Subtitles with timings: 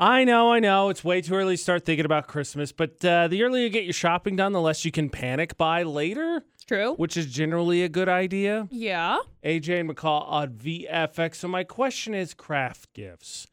[0.00, 0.90] I know, I know.
[0.90, 3.82] It's way too early to start thinking about Christmas, but uh, the earlier you get
[3.82, 6.94] your shopping done, the less you can panic buy later, True.
[6.94, 8.68] which is generally a good idea.
[8.70, 9.18] Yeah.
[9.44, 11.36] AJ and McCall on VFX.
[11.36, 13.48] So my question is craft gifts.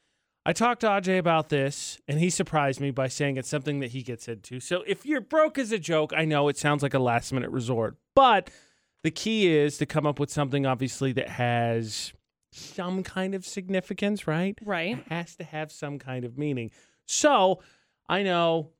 [0.45, 3.91] I talked to AJ about this, and he surprised me by saying it's something that
[3.91, 4.59] he gets into.
[4.59, 7.49] So if you're broke as a joke, I know it sounds like a last minute
[7.49, 8.51] resort, but
[9.03, 12.13] the key is to come up with something obviously that has
[12.55, 14.57] some kind of significance, right?
[14.63, 14.97] Right.
[14.97, 16.71] It has to have some kind of meaning.
[17.05, 17.61] So
[18.07, 18.71] I know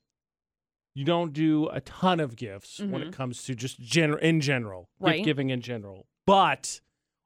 [0.94, 3.12] you don't do a ton of gifts when it mm-hmm.
[3.12, 5.18] comes to just gen- in general, Right.
[5.18, 6.08] gift giving in general.
[6.26, 6.80] But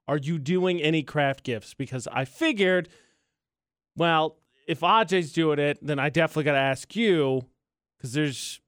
[0.08, 1.76] are you doing any craft gifts?
[1.76, 2.90] Because I figured,
[3.96, 4.38] well,
[4.68, 7.46] if AJ's doing it, then I definitely got to ask you
[7.98, 8.60] because there's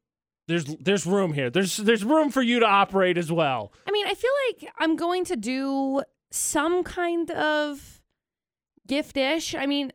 [0.48, 1.50] there's there's room here.
[1.50, 3.74] There's there's room for you to operate as well.
[3.88, 8.02] I mean, I feel like I'm going to do some kind of
[8.88, 9.58] giftish.
[9.58, 9.92] I mean,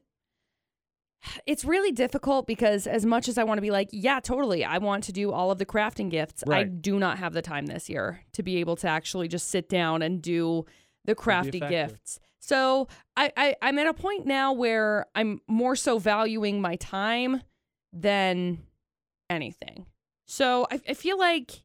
[1.46, 4.78] it's really difficult because as much as I want to be like, yeah, totally, I
[4.78, 7.88] want to do all of the crafting gifts, I do not have the time this
[7.88, 10.66] year to be able to actually just sit down and do
[11.04, 12.20] the crafty gifts.
[12.38, 17.42] So I, I I'm at a point now where I'm more so valuing my time
[17.92, 18.58] than
[19.28, 19.86] anything.
[20.26, 21.64] So I, I feel like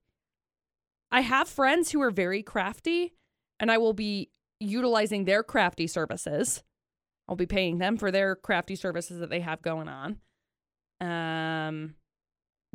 [1.12, 3.14] I have friends who are very crafty,
[3.60, 6.64] and I will be utilizing their crafty services.
[7.28, 10.18] I'll be paying them for their crafty services that they have going on.
[11.00, 11.96] Um,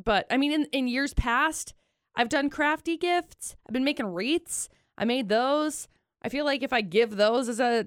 [0.02, 1.74] but I mean, in, in years past,
[2.14, 3.56] I've done crafty gifts.
[3.66, 4.68] I've been making wreaths.
[4.98, 5.88] I made those.
[6.22, 7.86] I feel like if I give those as a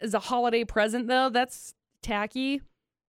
[0.00, 2.60] as a holiday present, though, that's tacky.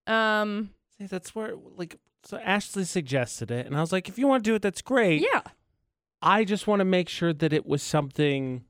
[0.07, 4.27] Um, See, that's where like so Ashley suggested it, and I was like, if you
[4.27, 5.21] want to do it, that's great.
[5.21, 5.41] yeah,
[6.21, 8.63] I just want to make sure that it was something.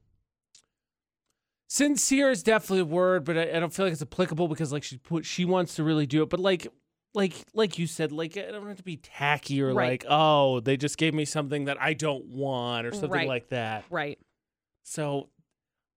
[1.69, 4.83] Sincere is definitely a word, but I, I don't feel like it's applicable because like
[4.83, 6.67] she put she wants to really do it, but like
[7.13, 9.91] like like you said, like I don't have to be tacky or Right.
[10.03, 13.27] like oh they just gave me something that I don't want or something Right.
[13.27, 13.85] like that.
[13.91, 14.17] right.
[14.83, 15.29] So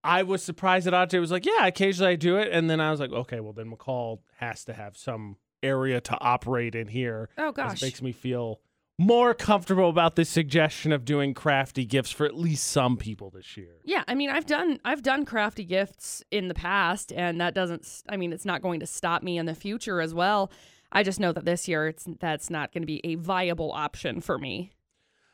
[0.03, 2.91] I was surprised that AJ was like, yeah, occasionally I do it, and then I
[2.91, 7.29] was like, okay, well then McCall has to have some area to operate in here.
[7.37, 7.81] Oh This gosh.
[7.81, 8.59] makes me feel
[8.99, 13.57] more comfortable about this suggestion of doing crafty gifts for at least some people this
[13.57, 13.75] year.
[13.83, 18.03] Yeah, I mean, I've done I've done crafty gifts in the past, and that doesn't.
[18.09, 20.51] I mean, it's not going to stop me in the future as well.
[20.91, 24.21] I just know that this year, it's that's not going to be a viable option
[24.21, 24.71] for me.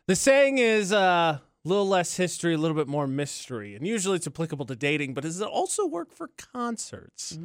[0.08, 3.76] The saying is uh, a little less history, a little bit more mystery.
[3.76, 7.38] And usually it's applicable to dating, but does it also work for concerts?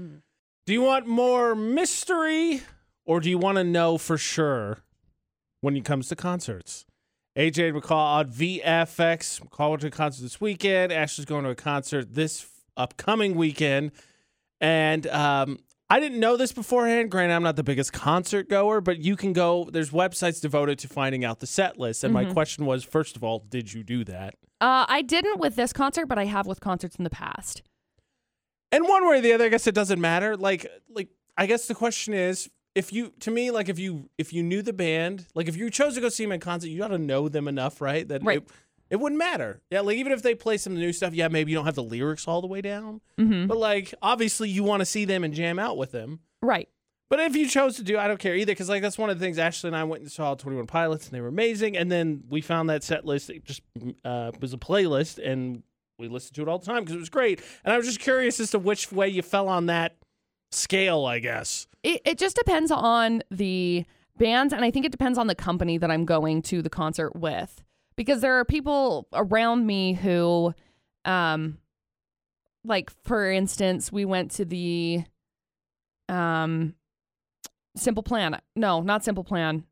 [0.66, 2.62] Do you want more mystery
[3.04, 4.78] or do you want to know for sure
[5.64, 6.84] when it comes to concerts?
[7.38, 9.40] AJ and McCall on VFX.
[9.40, 10.92] McCall went to a concert this weekend.
[10.92, 13.92] Ashley's going to a concert this upcoming weekend.
[14.60, 15.58] And um,
[15.88, 17.10] I didn't know this beforehand.
[17.10, 20.88] Granted, I'm not the biggest concert goer, but you can go, there's websites devoted to
[20.88, 22.04] finding out the set list.
[22.04, 24.34] And my question was first of all, did you do that?
[24.60, 27.62] Uh, I didn't with this concert, but I have with concerts in the past.
[28.70, 30.36] And one way or the other, I guess it doesn't matter.
[30.36, 31.08] Like, like
[31.38, 34.62] I guess the question is, if you, to me, like if you, if you knew
[34.62, 36.98] the band, like if you chose to go see them in concert, you got to
[36.98, 38.06] know them enough, right?
[38.08, 38.38] That Right.
[38.38, 38.48] It,
[38.90, 39.60] it wouldn't matter.
[39.70, 41.82] Yeah, like even if they play some new stuff, yeah, maybe you don't have the
[41.82, 43.46] lyrics all the way down, Mm-hmm.
[43.46, 46.20] but like obviously you want to see them and jam out with them.
[46.42, 46.68] Right.
[47.10, 49.18] But if you chose to do, I don't care either, because like that's one of
[49.18, 49.38] the things.
[49.38, 51.76] Ashley and I went and saw Twenty One Pilots, and they were amazing.
[51.76, 53.30] And then we found that set list.
[53.30, 53.62] It just
[54.04, 55.62] uh, was a playlist, and
[55.98, 57.40] we listened to it all the time because it was great.
[57.64, 59.96] And I was just curious as to which way you fell on that
[60.52, 61.04] scale.
[61.04, 61.66] I guess.
[61.84, 63.84] It it just depends on the
[64.16, 67.14] bands, and I think it depends on the company that I'm going to the concert
[67.14, 67.62] with,
[67.94, 70.52] because there are people around me who,
[71.04, 71.58] um,
[72.64, 75.04] like for instance, we went to the,
[76.08, 76.74] um,
[77.76, 78.40] Simple Plan.
[78.56, 79.64] No, not Simple Plan.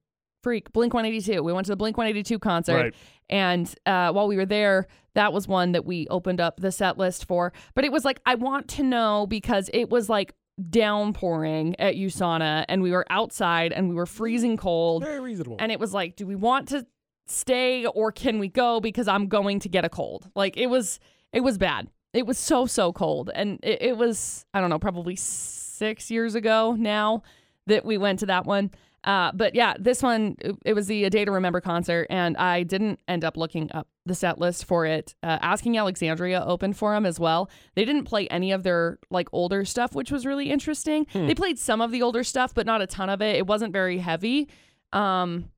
[0.43, 1.43] Freak Blink 182.
[1.43, 2.75] We went to the Blink 182 concert.
[2.75, 2.95] Right.
[3.31, 6.99] And uh, while we were there, that was one that we opened up the set
[6.99, 7.53] list for.
[7.75, 10.35] But it was like, I want to know because it was like
[10.71, 15.05] downpouring at USANA and we were outside and we were freezing cold.
[15.05, 15.57] Very reasonable.
[15.59, 16.87] And it was like, do we want to
[17.27, 20.29] stay or can we go because I'm going to get a cold?
[20.35, 20.99] Like it was,
[21.33, 21.89] it was bad.
[22.13, 23.31] It was so, so cold.
[23.35, 27.23] And it, it was, I don't know, probably six years ago now
[27.67, 28.71] that we went to that one.
[29.05, 32.37] Uh, but yeah, this one, it- it was the A Day to Remember concert, and
[32.37, 35.15] I didn't end up looking up the set list for it.
[35.23, 37.49] Uh, Asking Alexandria opened for them as well.
[37.75, 41.07] They didn't play any of their like older stuff, which was really interesting.
[41.27, 43.37] They played some of the older stuff, but not a ton of it.
[43.37, 44.49] It wasn't very heavy.
[44.93, 45.51] Um,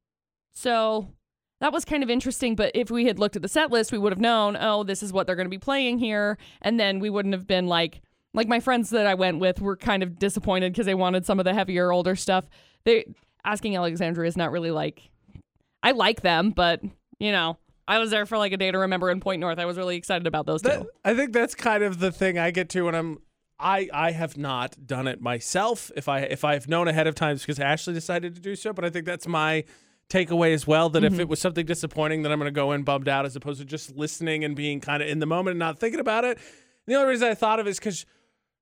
[0.53, 1.09] so
[1.61, 2.55] that was kind of interesting.
[2.55, 5.03] But if we had looked at the set list, we would have known, oh, this
[5.03, 8.03] is what they're going to be playing here, and then we wouldn't have been like,
[8.35, 11.39] like my friends that I went with were kind of disappointed because they wanted some
[11.39, 12.45] of the heavier older stuff
[12.85, 13.07] they
[13.45, 15.11] asking Alexandria is not really like
[15.83, 16.81] I like them, but
[17.19, 19.59] you know, I was there for like a day to remember in Point North.
[19.59, 20.91] I was really excited about those That- two.
[21.05, 23.19] I think that's kind of the thing I get to when I'm.
[23.57, 25.93] I I have not done it myself.
[25.95, 28.73] If I if I've known ahead of time, it's because Ashley decided to do so.
[28.73, 29.65] But I think that's my
[30.09, 30.89] takeaway as well.
[30.89, 31.21] That if mm-hmm.
[31.21, 33.65] it was something disappointing, then I'm going to go in bummed out, as opposed to
[33.65, 36.39] just listening and being kind of in the moment and not thinking about it.
[36.87, 38.05] The only reason I thought of it is because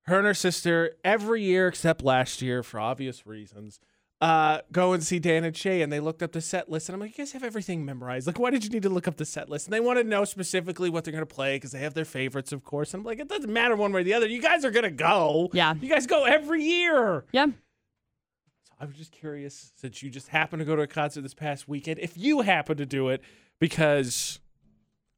[0.03, 3.81] her and her sister every year except last year for obvious reasons
[4.23, 6.95] uh, go and see Dan and Shay, and they looked up the set list, and
[6.95, 8.29] I'm like, you guys have everything memorized.
[8.29, 9.67] Like, why did you need to look up the set list?
[9.67, 12.53] And they wanted to know specifically what they're gonna play because they have their favorites,
[12.53, 12.95] of course.
[12.95, 14.29] And I'm like, it doesn't matter one way or the other.
[14.29, 15.51] You guys are gonna go.
[15.53, 15.75] Yeah.
[15.75, 17.25] You guys go every year.
[17.33, 17.47] Yeah.
[17.47, 21.35] So I was just curious, since you just happened to go to a concert this
[21.35, 23.23] past weekend, if you happen to do it,
[23.59, 24.39] because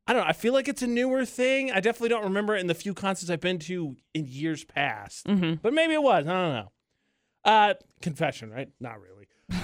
[0.06, 0.28] I don't know.
[0.28, 1.70] I feel like it's a newer thing.
[1.70, 5.26] I definitely don't remember it in the few concerts I've been to in years past.
[5.26, 5.56] Mm-hmm.
[5.60, 6.26] But maybe it was.
[6.26, 6.72] I don't know.
[7.44, 8.68] Uh, confession, right?
[8.80, 9.14] Not really.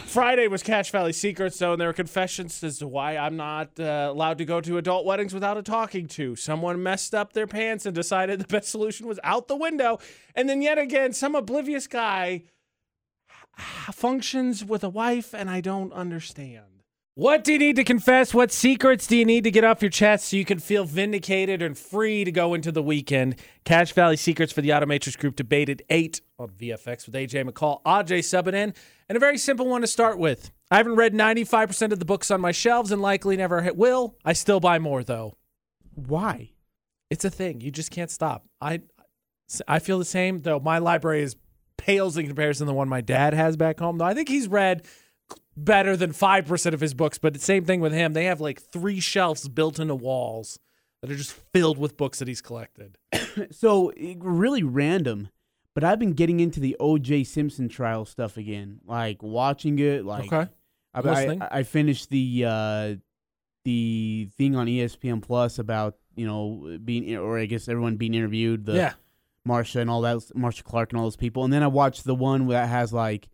[0.05, 3.81] Friday was Cache Valley Secrets, though, and there were confessions as to why I'm not
[3.81, 6.37] uh, allowed to go to adult weddings without a talking to.
[6.37, 9.99] Someone messed up their pants and decided the best solution was out the window.
[10.35, 12.43] And then, yet again, some oblivious guy
[13.57, 16.80] functions with a wife, and I don't understand.
[17.15, 18.33] What do you need to confess?
[18.33, 21.61] What secrets do you need to get off your chest so you can feel vindicated
[21.61, 23.35] and free to go into the weekend?
[23.65, 28.21] Cache Valley Secrets for the Automatrix Group debated eight on VFX with AJ McCall, AJ
[28.21, 28.73] subbing in,
[29.09, 30.53] and a very simple one to start with.
[30.71, 34.17] I haven't read 95% of the books on my shelves and likely never will.
[34.25, 35.37] I still buy more, though.
[35.97, 36.53] Why?
[37.11, 37.61] It's a thing.
[37.61, 38.45] You just can't stop.
[38.61, 38.83] I,
[39.67, 41.35] I feel the same, though my library is
[41.77, 43.99] pales in comparison to the one my dad has back home.
[43.99, 44.87] Though I think he's read
[45.65, 48.13] better than 5% of his books, but the same thing with him.
[48.13, 50.59] They have like three shelves built into walls
[51.03, 52.99] that are just filled with books that he's collected.
[53.53, 55.29] So really random,
[55.75, 57.25] but I've been getting into the O.J.
[57.25, 60.05] Simpson trial stuff again, like watching it.
[60.05, 60.51] Like Okay.
[60.93, 62.95] I, I, I finished the uh,
[63.65, 68.67] the thing on ESPN Plus about you know being or I guess everyone being interviewed.
[68.67, 68.93] The yeah.
[69.45, 71.45] Marcia and all that, Marcia Clark and all those people.
[71.45, 73.29] And then I watched the one that has like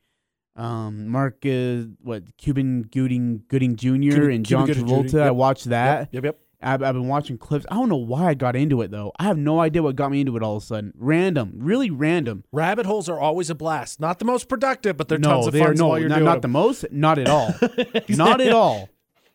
[0.56, 3.92] um, Mark, uh, what Cuba Gooding Gooding Jr.
[3.92, 5.10] Cuba- and John Gooding Travolta.
[5.10, 6.08] Jr., I watched that.
[6.12, 6.38] Yep, yep.
[6.62, 7.66] I've, I've been watching clips.
[7.70, 9.12] I don't know why I got into it though.
[9.18, 10.92] I have no idea what got me into it all of a sudden.
[10.96, 12.44] Random, really random.
[12.50, 14.00] Rabbit holes are always a blast.
[14.00, 16.08] Not the most productive, but they're no, tons of they fun are no, while you're
[16.08, 17.54] not, not the most, not at all,
[18.08, 18.88] not at all.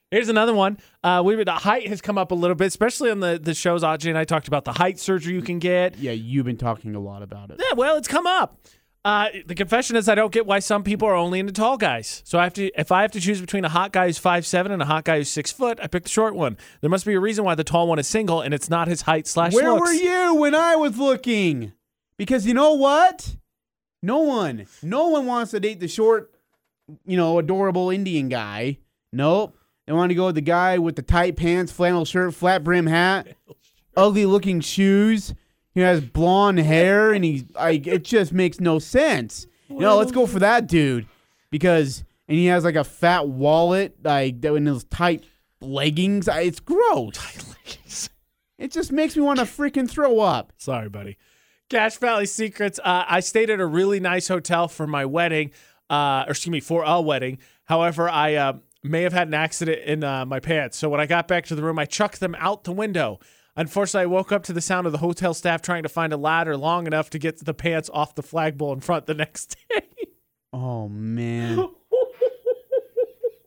[0.10, 0.78] Here's another one.
[1.06, 3.82] Uh, we the height has come up a little bit, especially on the the shows.
[3.82, 5.98] Aj and I talked about the height surgery you can get.
[6.00, 7.62] Yeah, you've been talking a lot about it.
[7.64, 8.60] Yeah, well, it's come up.
[9.04, 12.22] Uh, the confession is I don't get why some people are only into tall guys.
[12.24, 14.46] So I have to, if I have to choose between a hot guy who's five
[14.46, 16.56] seven and a hot guy who's six foot, I pick the short one.
[16.82, 19.02] There must be a reason why the tall one is single, and it's not his
[19.02, 19.90] height slash Where looks.
[19.90, 21.74] were you when I was looking?
[22.18, 23.38] Because you know what?
[24.04, 26.32] No one, no one wants to date the short,
[27.06, 28.78] you know, adorable Indian guy.
[29.12, 29.58] Nope.
[29.88, 32.86] They want to go with the guy with the tight pants, flannel shirt, flat brim
[32.86, 33.28] hat,
[33.98, 35.34] ugly looking shoes.
[35.74, 39.48] He has blonde hair, and he, like, it just makes no sense.
[39.70, 41.06] You know, let's go for that dude
[41.50, 45.24] because, and he has like a fat wallet, like that in those tight
[45.62, 46.28] leggings.
[46.28, 47.16] I- It's gross.
[47.16, 48.10] Tight leggings.
[48.58, 50.52] It just makes me want to freaking throw up.
[50.58, 51.18] Sorry, buddy.
[51.70, 52.80] Cache Valley Secrets.
[52.84, 55.52] Uh, I stayed at a really nice hotel for my wedding,
[55.90, 57.38] uh, or excuse me, for a wedding.
[57.66, 58.54] However, I uh,
[58.84, 60.78] may have had an accident in uh, my pants.
[60.78, 63.20] So when I got back to the room, I chucked them out the window.
[63.56, 66.18] Unfortunately, I woke up to the sound of the hotel staff trying to find a
[66.18, 69.88] ladder long enough to get the pants off the flagpole in front the next day.
[70.54, 71.70] Oh man.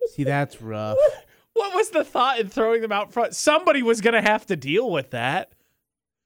[0.08, 0.98] See, that's rough.
[1.54, 3.34] what was the thought in throwing them out front?
[3.34, 5.52] Somebody was going to have to deal with that.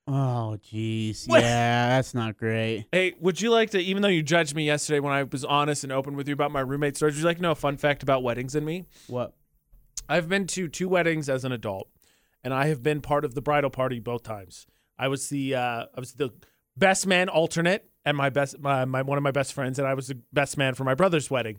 [0.07, 1.27] Oh jeez.
[1.29, 2.87] Yeah, that's not great.
[2.93, 5.85] Hey, would you like to, even though you judged me yesterday when I was honest
[5.85, 7.77] and open with you about my roommate stories, would you like to know a fun
[7.77, 8.87] fact about weddings and me?
[9.07, 9.35] What?
[10.09, 11.89] I've been to two weddings as an adult,
[12.49, 14.67] and I have been part of the bridal party both times.
[14.99, 16.33] I was the uh, I was the
[16.79, 19.93] best man alternate, and my best my, my one of my best friends, and I
[19.93, 21.59] was the best man for my brother's wedding.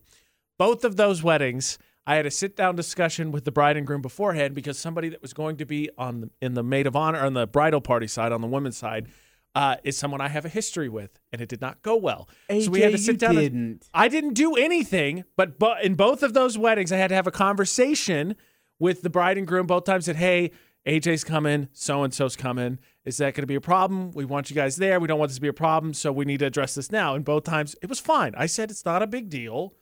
[0.57, 1.77] Both of those weddings,
[2.07, 5.21] I had a sit down discussion with the bride and groom beforehand because somebody that
[5.21, 8.07] was going to be on the, in the maid of honor on the bridal party
[8.07, 9.09] side on the women's side.
[9.53, 12.29] Uh, is someone I have a history with, and it did not go well.
[12.49, 13.35] so we had to sit down.
[13.35, 13.89] didn't.
[13.93, 17.27] I didn't do anything, but but in both of those weddings, I had to have
[17.27, 18.35] a conversation
[18.79, 20.05] with the bride and groom both times.
[20.05, 20.51] Said, "Hey,
[20.87, 22.79] AJ's coming, so and so's coming.
[23.05, 24.11] Is that going to be a problem?
[24.11, 24.99] We want you guys there.
[24.99, 27.15] We don't want this to be a problem, so we need to address this now."
[27.15, 28.33] And both times, it was fine.
[28.37, 29.73] I said, "It's not a big deal.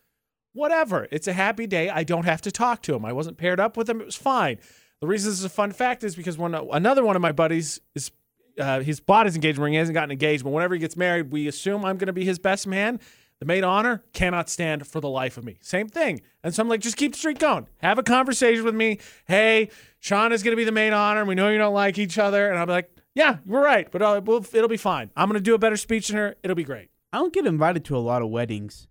[0.54, 1.08] Whatever.
[1.12, 1.90] It's a happy day.
[1.90, 3.06] I don't have to talk to him.
[3.06, 4.02] I wasn't paired up with him.
[4.02, 4.58] It was fine."
[5.02, 7.80] The reason this is a fun fact is because one another one of my buddies
[7.94, 8.12] is
[8.60, 9.74] uh, he's bought his engagement ring.
[9.74, 12.26] He hasn't gotten engaged, but whenever he gets married, we assume I'm going to be
[12.26, 13.00] his best man.
[13.40, 15.58] The maid of honor cannot stand for the life of me.
[15.62, 16.22] Same thing.
[16.44, 17.68] And so I'm like, just keep the streak going.
[17.78, 19.00] Have a conversation with me.
[19.28, 21.20] Hey, Sean is going to be the maid of honor.
[21.20, 22.50] And we know you don't like each other.
[22.50, 25.10] And I'll be like, yeah, we're right, but uh, we'll, it'll be fine.
[25.16, 26.36] I'm going to do a better speech than her.
[26.44, 26.90] It'll be great.
[27.12, 28.88] I don't get invited to a lot of weddings.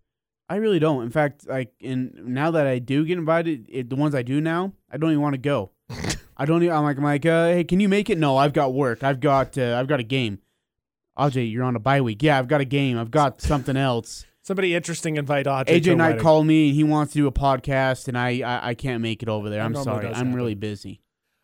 [0.48, 1.02] I really don't.
[1.02, 4.40] In fact, like, in now that I do get invited, it, the ones I do
[4.40, 5.70] now, I don't even want to go.
[6.36, 6.62] I don't.
[6.62, 8.18] Even, I'm like, I'm like, uh, hey, can you make it?
[8.18, 9.04] No, I've got work.
[9.04, 10.40] I've got, uh, I've got a game.
[11.16, 12.22] AJ, you're on a bye week.
[12.22, 12.98] Yeah, I've got a game.
[12.98, 14.26] I've got something else.
[14.46, 18.06] Somebody interesting invite to AJ Knight called me and he wants to do a podcast,
[18.06, 19.60] and I, I, I can't make it over there.
[19.60, 20.06] I'm sorry.
[20.06, 20.34] I'm happen.
[20.34, 21.00] really busy.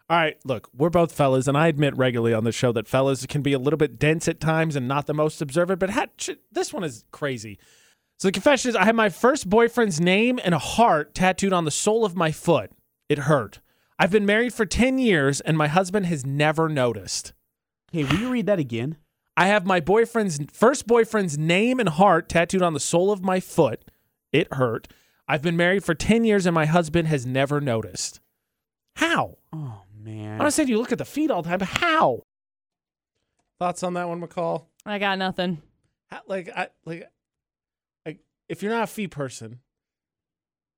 [0.09, 3.26] All right, look, we're both fellas, and I admit regularly on the show that fellas
[3.26, 6.06] can be a little bit dense at times and not the most observant, but ha-
[6.52, 7.59] this one is crazy.
[8.21, 11.64] So the confession is I had my first boyfriend's name and a heart tattooed on
[11.64, 12.71] the sole of my foot.
[13.09, 13.59] It hurt.
[13.99, 17.32] I've been married for 10 years, and my husband has never noticed.
[17.90, 18.97] Hey, will you read that again?
[19.36, 23.40] I have my boyfriend's first boyfriend's name and heart tattooed on the sole of my
[23.40, 23.84] foot.
[24.32, 24.88] It hurt.
[25.26, 28.20] I've been married for 10 years, and my husband has never noticed.
[28.96, 29.38] How?
[29.52, 30.32] Oh man.
[30.32, 32.22] I'm not saying you look at the feet all the time, but how?
[33.58, 34.66] Thoughts on that one, McCall?
[34.84, 35.62] I got nothing.
[36.10, 37.08] How, like, I like,
[38.04, 39.60] like, if you're not a feet person,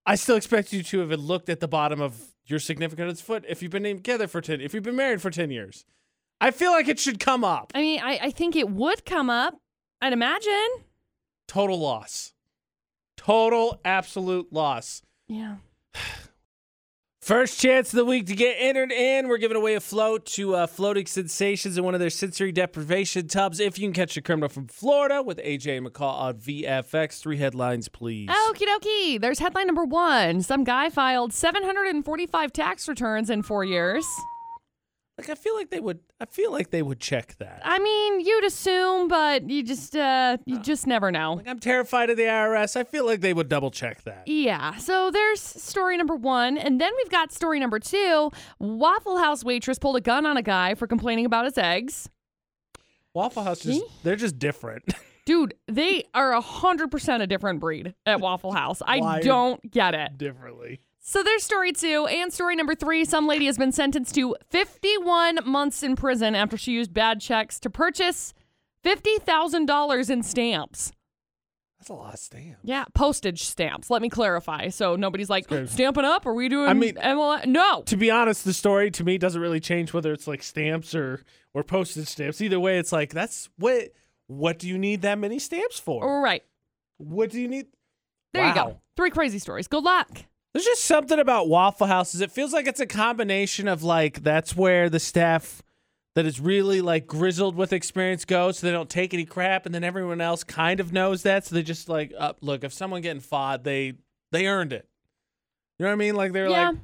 [0.06, 3.44] I still expect you to have looked at the bottom of your significant other's foot
[3.48, 5.84] if you've been together for ten, if you've been married for ten years.
[6.40, 7.72] I feel like it should come up.
[7.74, 9.54] I mean, I, I think it would come up.
[10.00, 10.68] I'd imagine.
[11.48, 12.32] Total loss.
[13.16, 15.02] Total absolute loss.
[15.28, 15.56] Yeah.
[17.22, 19.28] First chance of the week to get entered in.
[19.28, 23.28] We're giving away a float to uh, Floating Sensations in one of their sensory deprivation
[23.28, 23.60] tubs.
[23.60, 27.20] If you can catch a criminal from Florida with AJ McCall on VFX.
[27.20, 28.28] Three headlines, please.
[28.28, 29.18] Okie dokie.
[29.18, 30.42] There's headline number one.
[30.42, 34.04] Some guy filed 745 tax returns in four years.
[35.16, 36.00] Like I feel like they would.
[36.24, 37.60] I feel like they would check that.
[37.62, 41.34] I mean, you'd assume, but you just uh you just never know.
[41.34, 42.76] Like I'm terrified of the IRS.
[42.76, 44.26] I feel like they would double check that.
[44.26, 48.30] Yeah, so there's story number one, and then we've got story number two.
[48.58, 52.08] Waffle House waitress pulled a gun on a guy for complaining about his eggs.
[53.12, 54.84] Waffle House, just, they're just different.
[55.26, 58.80] Dude, they are a hundred percent a different breed at Waffle House.
[58.86, 60.16] I don't get it.
[60.16, 60.80] Differently.
[61.06, 63.04] So there's story two and story number three.
[63.04, 67.60] Some lady has been sentenced to 51 months in prison after she used bad checks
[67.60, 68.32] to purchase
[68.86, 70.92] $50,000 in stamps.
[71.78, 72.58] That's a lot of stamps.
[72.62, 73.90] Yeah, postage stamps.
[73.90, 74.70] Let me clarify.
[74.70, 76.24] So nobody's like, stamping up?
[76.24, 77.44] Are we doing I mean- MLA?
[77.44, 77.82] No.
[77.82, 81.22] To be honest, the story to me doesn't really change whether it's like stamps or
[81.52, 82.40] or postage stamps.
[82.40, 83.90] Either way, it's like that's what
[84.26, 86.02] what do you need that many stamps for?
[86.02, 86.42] All right.
[86.96, 87.66] What do you need?
[88.32, 88.80] There you go.
[88.96, 89.68] Three crazy stories.
[89.68, 90.24] Good luck.
[90.54, 92.20] There's just something about Waffle Houses.
[92.20, 95.64] It feels like it's a combination of like that's where the staff
[96.14, 99.74] that is really like grizzled with experience goes, so they don't take any crap, and
[99.74, 103.00] then everyone else kind of knows that, so they just like, uh, look, if someone
[103.00, 103.94] getting fought, they
[104.30, 104.88] they earned it.
[105.78, 106.14] You know what I mean?
[106.14, 106.68] Like they're yeah.
[106.68, 106.78] like,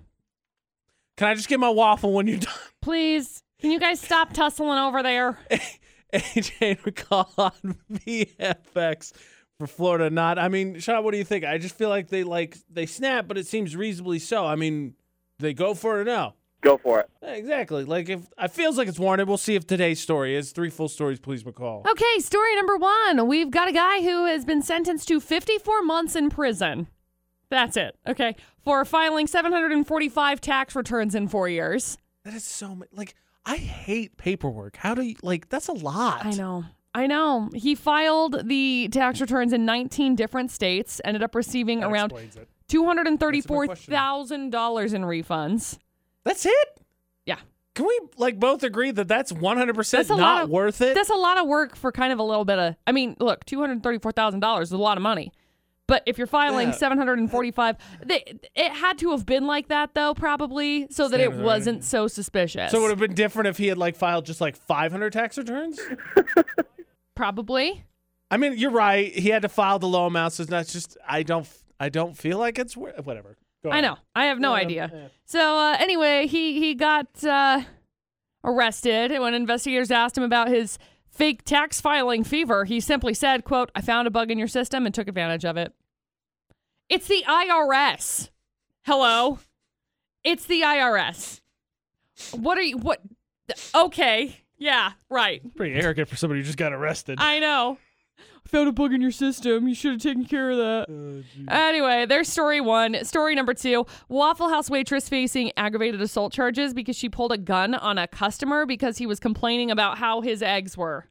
[1.16, 2.52] can I just get my waffle when you're done?
[2.82, 3.44] Please.
[3.60, 5.38] Can you guys stop tussling over there?
[6.12, 9.12] AJ McCall on VFX
[9.60, 10.08] for Florida.
[10.08, 10.38] Not.
[10.38, 11.44] I mean, Sean, what do you think?
[11.44, 14.46] I just feel like they like they snap, but it seems reasonably so.
[14.46, 14.94] I mean,
[15.38, 16.32] they go for it or no?
[16.62, 17.10] Go for it.
[17.22, 17.84] Exactly.
[17.84, 20.88] Like if it feels like it's warranted, we'll see if today's story is three full
[20.88, 21.20] stories.
[21.20, 21.86] Please, McCall.
[21.86, 23.28] Okay, story number one.
[23.28, 26.88] We've got a guy who has been sentenced to 54 months in prison.
[27.50, 27.96] That's it.
[28.06, 28.36] Okay.
[28.64, 31.98] For filing 745 tax returns in four years.
[32.24, 32.88] That is so much.
[32.92, 33.14] Like
[33.44, 34.76] I hate paperwork.
[34.76, 35.50] How do you like?
[35.50, 36.24] That's a lot.
[36.24, 36.64] I know.
[36.94, 37.50] I know.
[37.54, 42.36] He filed the tax returns in 19 different states, ended up receiving That around explains
[42.36, 42.48] it.
[42.68, 45.78] $234,000 in refunds.
[46.24, 46.80] That's it.
[47.26, 47.36] Yeah.
[47.74, 50.80] Can we like both agree that that's one hundred percent That's a not of- worth
[50.82, 50.94] it?
[50.94, 52.74] That's a lot of work for kind of a little bit of.
[52.86, 55.32] I mean, look, two hundred thirty-four thousand dollars is a lot of money.
[55.86, 56.74] But if you're filing Yeah.
[56.74, 58.22] seven hundred and forty-five, they,
[58.54, 62.06] it had to have been like that though, probably, so that it Standard, wasn't so
[62.08, 62.70] suspicious.
[62.72, 65.38] So it would have been different if he had like filed just like 500 tax
[65.38, 65.80] returns.
[67.14, 67.84] probably.
[68.30, 69.12] I mean, you're right.
[69.12, 70.36] He had to file the low amounts.
[70.36, 70.96] So it's not just.
[71.06, 71.48] I don't.
[71.78, 73.36] I don't feel like it's whatever.
[73.64, 73.96] Go I know.
[74.14, 74.90] I have no Yeah, idea.
[74.92, 75.08] yeah.
[75.24, 77.62] So uh, anyway, he he got uh,
[78.44, 80.78] arrested when investigators asked him about his
[81.10, 82.64] fake tax filing fever.
[82.64, 85.56] He simply said, "quote I found a bug in your system and took advantage of
[85.56, 85.72] it."
[86.88, 88.30] It's the IRS.
[88.84, 89.38] Hello,
[90.24, 91.40] it's the IRS.
[92.32, 92.78] What are you?
[92.78, 93.00] What?
[93.74, 95.42] Okay, yeah, right.
[95.56, 97.18] Pretty arrogant for somebody who just got arrested.
[97.20, 97.78] I know.
[98.48, 99.68] Found a bug in your system.
[99.68, 100.86] You should have taken care of that.
[100.88, 103.04] Oh, anyway, there's story one.
[103.04, 107.74] Story number two Waffle House waitress facing aggravated assault charges because she pulled a gun
[107.74, 111.09] on a customer because he was complaining about how his eggs were.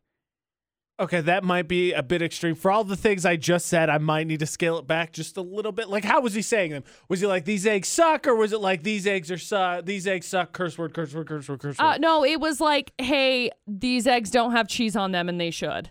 [1.00, 2.56] Okay, that might be a bit extreme.
[2.56, 5.38] For all the things I just said, I might need to scale it back just
[5.38, 5.88] a little bit.
[5.88, 6.84] Like, how was he saying them?
[7.08, 10.06] Was he like these eggs suck, or was it like these eggs are su- these
[10.08, 10.52] eggs suck?
[10.52, 11.86] Curse word, curse word, curse word, curse word.
[11.86, 15.52] Uh, no, it was like, hey, these eggs don't have cheese on them, and they
[15.52, 15.90] should.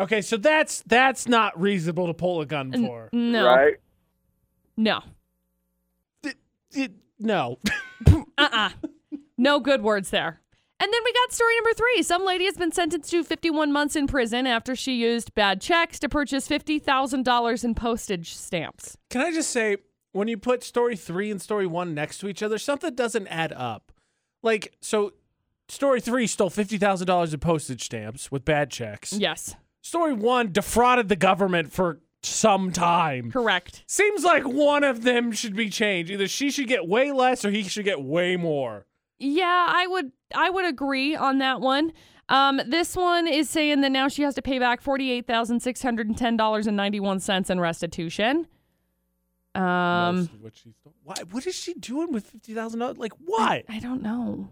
[0.00, 3.10] okay, so that's that's not reasonable to pull a gun N- for.
[3.12, 3.74] no, Right?
[4.76, 5.02] no,
[6.72, 7.58] It- no.
[8.38, 8.70] uh-uh,
[9.38, 10.40] no good words there.
[10.82, 12.02] And then we got story number three.
[12.02, 15.98] Some lady has been sentenced to 51 months in prison after she used bad checks
[16.00, 18.96] to purchase $50,000 in postage stamps.
[19.10, 19.76] Can I just say,
[20.12, 23.52] when you put story three and story one next to each other, something doesn't add
[23.52, 23.92] up.
[24.42, 25.12] Like, so
[25.68, 29.12] story three stole fifty thousand dollars in postage stamps with bad checks.
[29.12, 33.30] Yes, Story one defrauded the government for some time.
[33.30, 33.84] correct.
[33.86, 36.10] Seems like one of them should be changed.
[36.10, 38.86] Either she should get way less or he should get way more.
[39.18, 41.92] Yeah, I would I would agree on that one.
[42.28, 45.60] Um, this one is saying that now she has to pay back forty eight thousand
[45.60, 48.46] six hundred and ten dollars and ninety one cents in restitution.
[49.54, 50.94] Um, what she stole.
[51.02, 51.16] Why?
[51.32, 52.98] What is she doing with fifty thousand dollars?
[52.98, 53.64] Like what?
[53.68, 54.50] I don't know.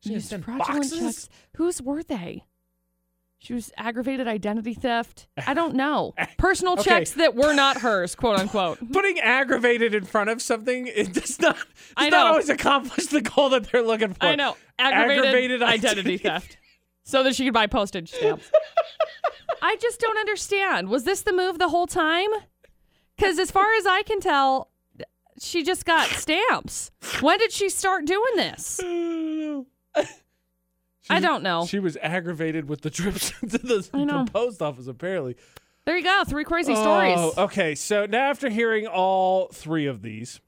[0.00, 0.98] She Used fraudulent boxes?
[1.00, 1.28] checks.
[1.56, 2.44] Whose were they?
[3.40, 5.28] She was aggravated identity theft.
[5.46, 6.14] I don't know.
[6.38, 6.82] Personal Okay.
[6.82, 8.78] checks that were not hers, quote unquote.
[8.92, 11.56] Putting aggravated in front of something it does not.
[11.56, 11.64] Does
[11.96, 12.30] I not know.
[12.32, 14.26] always accomplish the goal that they're looking for.
[14.26, 14.56] I know.
[14.78, 16.56] Aggravated, Aggravated identity identity theft.
[17.04, 18.50] So that she could buy postage stamps.
[19.62, 20.88] I just don't understand.
[20.88, 22.28] Was this the move the whole time?
[23.16, 24.70] Because as far as I can tell,
[25.40, 26.90] she just got stamps.
[27.20, 28.78] When did she start doing this?
[31.10, 31.66] I don't know.
[31.66, 34.86] She was aggravated with the trips to the, the post office.
[34.86, 35.36] Apparently.
[35.84, 36.22] There you go.
[36.26, 37.16] Three crazy stories.
[37.18, 37.74] Oh, okay.
[37.74, 40.40] So now after hearing all three of these,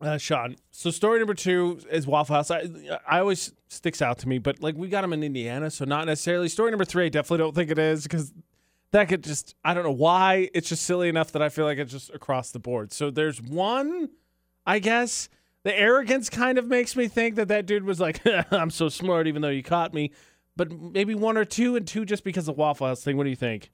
[0.00, 0.54] uh, Sean.
[0.70, 2.50] So story number two is Waffle House.
[2.50, 2.68] I,
[3.06, 6.06] I always sticks out to me, but like we got them in Indiana, so not
[6.06, 6.48] necessarily.
[6.48, 8.32] Story number three, I definitely don't think it is because
[8.92, 11.78] that could just I don't know why it's just silly enough that I feel like
[11.78, 12.92] it's just across the board.
[12.92, 14.10] So there's one,
[14.66, 15.28] I guess.
[15.64, 19.26] The arrogance kind of makes me think that that dude was like, I'm so smart,
[19.26, 20.12] even though you caught me.
[20.56, 23.16] But maybe one or two, and two just because of the Waffle House thing.
[23.16, 23.70] What do you think?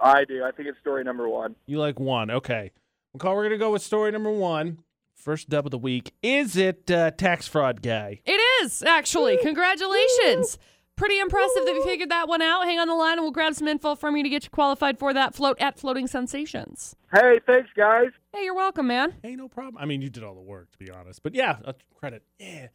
[0.00, 0.44] I do.
[0.44, 1.56] I think it's story number one.
[1.66, 2.30] You like one.
[2.30, 2.70] Okay.
[3.16, 4.78] McCall, we're going to go with story number one.
[5.14, 6.12] First dub of the week.
[6.22, 8.20] Is it uh, tax fraud guy?
[8.24, 9.38] It is, actually.
[9.38, 10.58] Congratulations.
[10.98, 12.64] Pretty impressive that we figured that one out.
[12.64, 14.98] Hang on the line and we'll grab some info from you to get you qualified
[14.98, 16.96] for that float at Floating Sensations.
[17.14, 18.08] Hey, thanks, guys.
[18.32, 19.14] Hey, you're welcome, man.
[19.22, 19.80] Hey, no problem.
[19.80, 21.22] I mean, you did all the work, to be honest.
[21.22, 22.24] But yeah, uh, credit.
[22.40, 22.66] Yeah.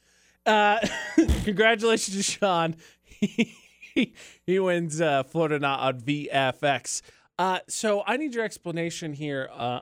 [0.45, 0.79] Uh,
[1.43, 2.77] congratulations to Sean.
[3.03, 4.13] he,
[4.45, 7.01] he wins uh, Florida Not on VFX.
[7.37, 9.81] Uh, so I need your explanation here uh,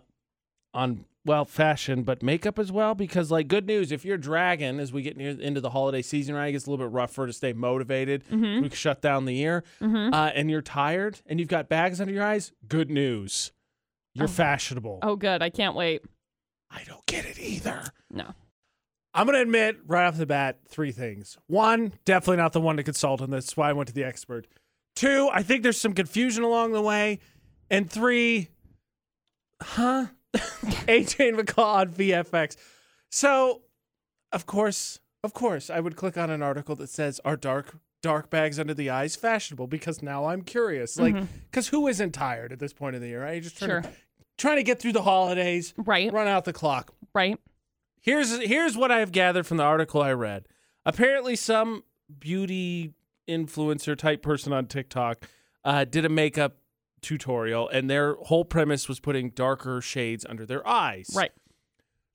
[0.74, 2.96] on, well, fashion, but makeup as well.
[2.96, 6.36] Because, like, good news if you're dragging as we get near into the holiday season,
[6.36, 6.48] right?
[6.48, 8.24] It gets a little bit rougher to stay motivated.
[8.32, 9.64] We can shut down the year.
[9.82, 10.14] Mm-hmm.
[10.14, 12.52] Uh, and you're tired and you've got bags under your eyes.
[12.68, 13.52] Good news.
[14.14, 15.00] You're fashionable.
[15.04, 15.42] Oh, good.
[15.42, 16.02] I can't wait.
[16.70, 17.84] I don't get it either.
[18.10, 18.34] No.
[19.14, 21.38] I'm going to admit right off the bat three things.
[21.48, 23.46] One, definitely not the one to consult on this.
[23.46, 24.48] That's why I went to the expert.
[24.96, 27.20] Two, I think there's some confusion along the way.
[27.70, 28.50] And three,
[29.62, 30.08] huh?
[30.34, 32.56] AJ and McCall on VFX.
[33.10, 33.62] So,
[34.32, 38.30] of course, of course, I would click on an article that says, Are dark dark
[38.30, 39.68] bags under the eyes fashionable?
[39.68, 40.98] Because now I'm curious.
[40.98, 41.16] Like,
[41.50, 43.34] because who isn't tired at this point of the year, right?
[43.34, 43.82] You're just trying, Sure.
[43.82, 43.90] to,
[44.38, 46.12] trying to get through the holidays, Right.
[46.12, 46.94] run out the clock.
[47.14, 47.38] Right.
[48.00, 50.48] Here's here's what I've gathered from the article I read.
[50.86, 51.84] Apparently, some
[52.20, 52.94] beauty
[53.30, 55.28] influencer type person on TikTok
[55.64, 56.56] uh, did a makeup
[57.02, 61.10] tutorial, and their whole premise was putting darker shades under their eyes.
[61.16, 61.32] Right.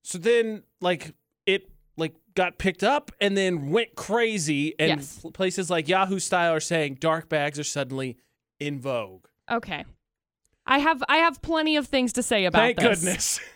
[0.03, 1.15] So then, like
[1.47, 5.25] it like got picked up and then went crazy, and Yes.
[5.35, 8.17] places like Yahoo Style are saying dark bags are suddenly
[8.61, 9.27] in vogue.
[9.51, 9.85] Okay.
[10.67, 13.01] I have I have plenty of things to say about Thank this.
[13.01, 13.41] goodness.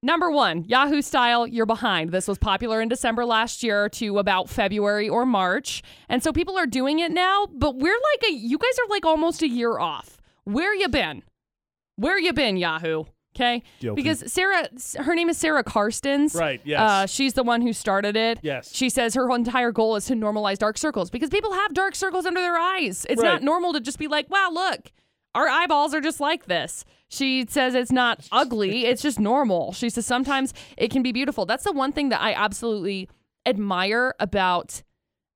[0.00, 2.12] Number one, Yahoo style, you're behind.
[2.12, 5.82] This was popular in December last year to about February or March.
[6.08, 9.04] And so people are doing it now, but we're like a you guys are like
[9.04, 10.17] almost a year off.
[10.48, 11.22] Where you been?
[11.96, 13.04] Where you been, Yahoo?
[13.36, 13.62] Okay?
[13.80, 14.02] Guilty.
[14.02, 14.66] Because Sarah
[14.98, 16.34] her name is Sarah Karstens.
[16.34, 16.80] Right, yes.
[16.80, 18.38] Uh, she's the one who started it.
[18.42, 18.74] Yes.
[18.74, 22.24] She says her entire goal is to normalize dark circles because people have dark circles
[22.26, 23.06] under their eyes.
[23.08, 23.34] It's Right.
[23.34, 24.90] not normal to just be like, wow, look,
[25.34, 26.84] our eyeballs are just like this.
[27.08, 29.72] She says it's not ugly, it's just normal.
[29.72, 31.44] She says sometimes it can be beautiful.
[31.46, 33.08] That's the one thing that I absolutely
[33.46, 34.82] admire about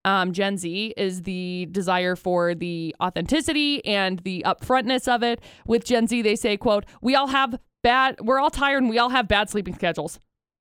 [0.04, 5.40] um, Gen Z is the desire for the authenticity and the upfrontness of it.
[5.66, 8.98] With Gen Z, they say, quote, we all have bad, we're all tired and we
[8.98, 10.18] all have bad sleeping schedules.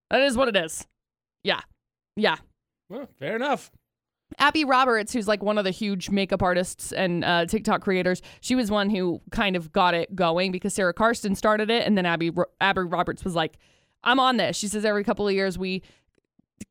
[0.10, 0.86] That is what it is.
[1.44, 1.62] Yeah.
[2.16, 2.38] Yeah.
[2.90, 3.72] Well, fair enough.
[4.40, 8.56] Abby Roberts, who's like one of the huge makeup artists and uh, TikTok creators, she
[8.56, 12.06] was one who kind of got it going because Sarah Karsten started it, and then
[12.06, 13.58] Abby Abby Roberts was like,
[14.04, 15.84] "I'm on this." She says every couple of years we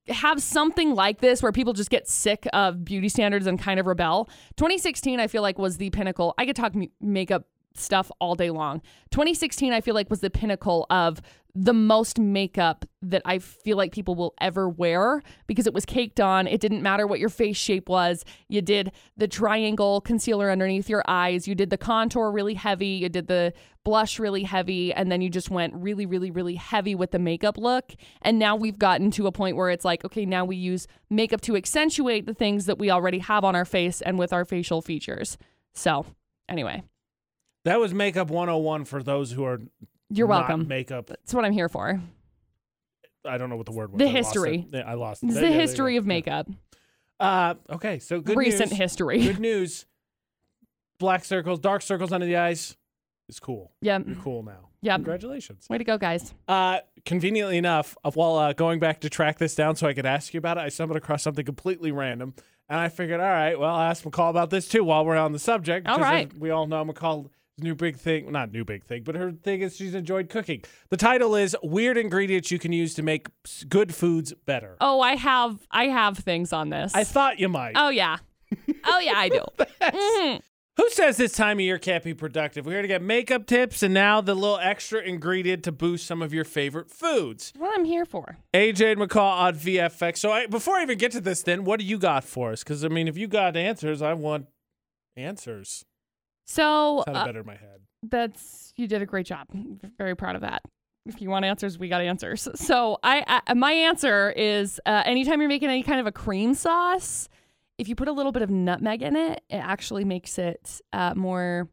[0.09, 3.87] have something like this where people just get sick of beauty standards and kind of
[3.87, 4.29] rebel.
[4.57, 6.35] 2016, I feel like was the pinnacle.
[6.38, 8.81] I could talk m- makeup stuff all day long.
[9.11, 11.20] 2016, I feel like was the pinnacle of
[11.54, 16.20] the most makeup that I feel like people will ever wear because it was caked
[16.20, 16.46] on.
[16.46, 18.24] It didn't matter what your face shape was.
[18.48, 21.48] You did the triangle concealer underneath your eyes.
[21.48, 22.86] You did the contour really heavy.
[22.86, 23.52] You did the
[23.84, 24.92] blush really heavy.
[24.92, 27.94] And then you just went really, really, really heavy with the makeup look.
[28.22, 31.40] And now we've gotten to a point where it's like, okay, now we use makeup
[31.42, 34.82] to accentuate the things that we already have on our face and with our facial
[34.82, 35.38] features.
[35.72, 36.06] So,
[36.48, 36.82] anyway,
[37.64, 39.60] That was makeup 101 for those who are
[40.11, 40.68] you're welcome.
[40.68, 41.07] makeup.
[41.07, 42.01] That's what I'm here for.
[43.25, 43.99] I don't know what the word was.
[43.99, 44.66] The I lost history.
[44.73, 44.85] it.
[44.87, 45.23] I lost.
[45.23, 46.49] It's the yeah, history of makeup.
[47.18, 48.79] Uh, okay, so good Recent news.
[48.79, 49.23] history.
[49.23, 49.85] Good news.
[50.99, 52.77] Black circles, dark circles under the eyes
[53.29, 53.73] is cool.
[53.83, 54.05] Yep.
[54.07, 54.68] You're cool now.
[54.83, 54.96] Yep.
[54.96, 55.66] Congratulations.
[55.68, 56.33] Way to go, guys.
[56.49, 60.33] Uh, conveniently enough, while uh, going back to track this down so I could ask
[60.33, 62.35] you about it, I stumbled across something completely random,
[62.68, 65.33] and I figured, all right, well, I'll ask McCall about this too while we're on
[65.33, 65.87] the subject.
[65.87, 66.29] All because.
[66.38, 67.29] We all know McCall's
[67.62, 70.62] new big thing, not new big thing, but her thing is she's enjoyed cooking.
[70.88, 73.29] The title is "Weird Ingredients You Can Use to Make
[73.68, 76.94] Good Foods Better." Oh, I have I have things on this.
[76.94, 77.73] I thought you might.
[77.77, 78.18] oh yeah.
[78.85, 79.44] Oh yeah, I do.
[79.81, 80.40] Mhm.
[80.77, 82.64] Who says this time of year can't be productive?
[82.64, 86.23] We're here to get makeup tips and now the little extra ingredient to boost some
[86.23, 87.53] of your favorite foods.
[87.59, 88.38] What I'm here for.
[88.55, 90.18] AJ and McCall on VFX.
[90.18, 92.62] So I, before I even get to this, then what do you got for us?
[92.64, 94.46] Because I mean, if you got answers, I want
[95.16, 95.85] answers.
[96.50, 97.78] So uh, better my head.
[98.02, 99.46] that's you did a great job.
[99.98, 100.62] Very proud of that.
[101.06, 102.48] If you want answers, we got answers.
[102.56, 106.54] So I, I my answer is uh, anytime you're making any kind of a cream
[106.54, 107.28] sauce,
[107.78, 111.14] if you put a little bit of nutmeg in it, it actually makes it uh,
[111.14, 111.68] more.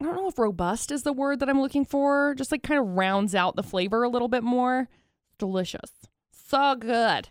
[0.00, 2.34] I don't know if robust is the word that I'm looking for.
[2.34, 4.88] Just like kind of rounds out the flavor a little bit more.
[5.38, 5.90] Delicious,
[6.32, 7.28] so good.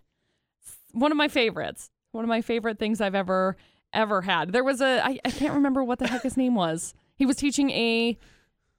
[0.92, 1.90] One of my favorites.
[2.12, 3.56] One of my favorite things I've ever
[3.94, 4.52] ever had.
[4.52, 6.94] There was a I, I can't remember what the heck his name was.
[7.16, 8.18] He was teaching a,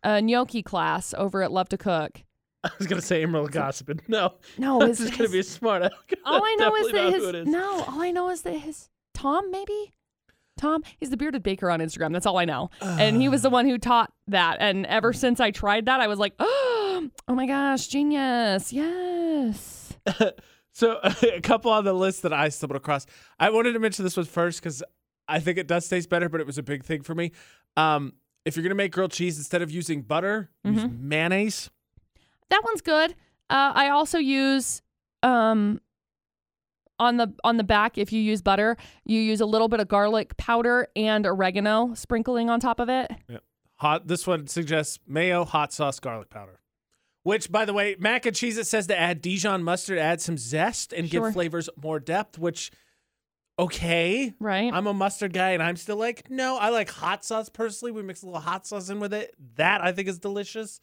[0.02, 2.22] a gnocchi class over at Love to Cook.
[2.64, 4.00] I was gonna say Emerald Gossipin.
[4.08, 5.82] No, No, this is gonna be his- smart.
[6.24, 7.46] all I know is that his is.
[7.46, 9.92] no, all I know is that his Tom maybe
[10.58, 10.82] Tom.
[11.00, 12.12] He's the bearded baker on Instagram.
[12.12, 12.70] That's all I know.
[12.82, 13.52] and he was the ah.
[13.52, 14.58] one who taught that.
[14.60, 15.16] And ever mm.
[15.16, 18.72] since I tried that, I was like, oh my gosh, genius!
[18.72, 19.94] Yes.
[20.72, 23.06] So a couple on the list that I stumbled across.
[23.38, 24.82] I wanted to mention this one first because
[25.28, 27.32] I think it does taste better, but it was a big thing for me.
[27.76, 31.08] Um, if you're gonna make grilled cheese, instead of using butter, use Mm-hmm.
[31.08, 31.70] mayonnaise.
[32.50, 33.12] that one's good.
[33.50, 34.82] Uh, I also use
[35.22, 35.80] um
[36.98, 39.88] on the on the back if you use butter, you use a little bit of
[39.88, 43.10] garlic powder and oregano sprinkling on top of it.
[43.28, 43.38] Yeah.
[43.76, 44.06] Hot.
[44.06, 46.60] This one suggests mayo, hot sauce, garlic powder.
[47.24, 48.58] Which, by the way, mac and cheese.
[48.58, 51.26] It says to add Dijon mustard, add some zest, and Sure.
[51.26, 52.36] give flavors more depth.
[52.38, 52.70] Which,
[53.64, 54.72] okay, Right?
[54.72, 57.92] I'm a mustard guy, and I'm still like, no, I like hot sauce personally.
[57.92, 59.34] We mix a little hot sauce in with it.
[59.56, 60.80] That I think is delicious.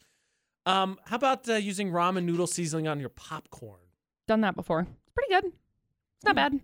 [0.66, 3.80] Um, how about uh, using ramen noodle seasoning on your popcorn?
[4.28, 4.80] Done that before.
[4.80, 5.52] It's pretty good.
[5.52, 6.60] It's not bad.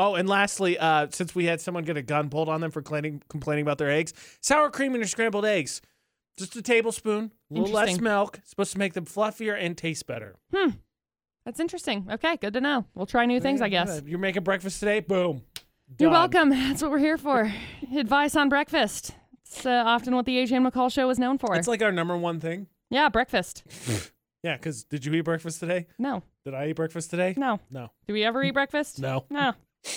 [0.00, 2.82] Oh, and lastly, uh, since we had someone get a gun pulled on them for
[2.82, 5.80] complaining, complaining about their eggs, sour cream in your scrambled eggs.
[6.36, 8.38] Just a tablespoon, a little less milk.
[8.44, 10.36] Supposed to make them fluffier and taste better.
[11.48, 12.06] That's interesting.
[12.12, 12.84] Okay, good to know.
[12.94, 14.02] We'll try new things, I guess.
[14.04, 15.00] You're making breakfast today?
[15.00, 15.40] Boom.
[15.98, 16.30] You're Done.
[16.30, 16.50] welcome.
[16.68, 17.50] That's what we're here for.
[17.96, 19.12] Advice on breakfast.
[19.46, 21.56] It's uh, often what the AJ McCall show is known for.
[21.56, 22.66] It's like our number one thing.
[22.90, 23.62] yeah, breakfast.
[24.44, 25.86] Yeah, because did you eat breakfast today?
[25.98, 27.34] No, Did I eat breakfast today?
[27.36, 27.58] no.
[27.72, 27.90] No.
[28.06, 29.00] Do we ever eat breakfast?
[29.00, 29.24] No.
[29.30, 29.52] No.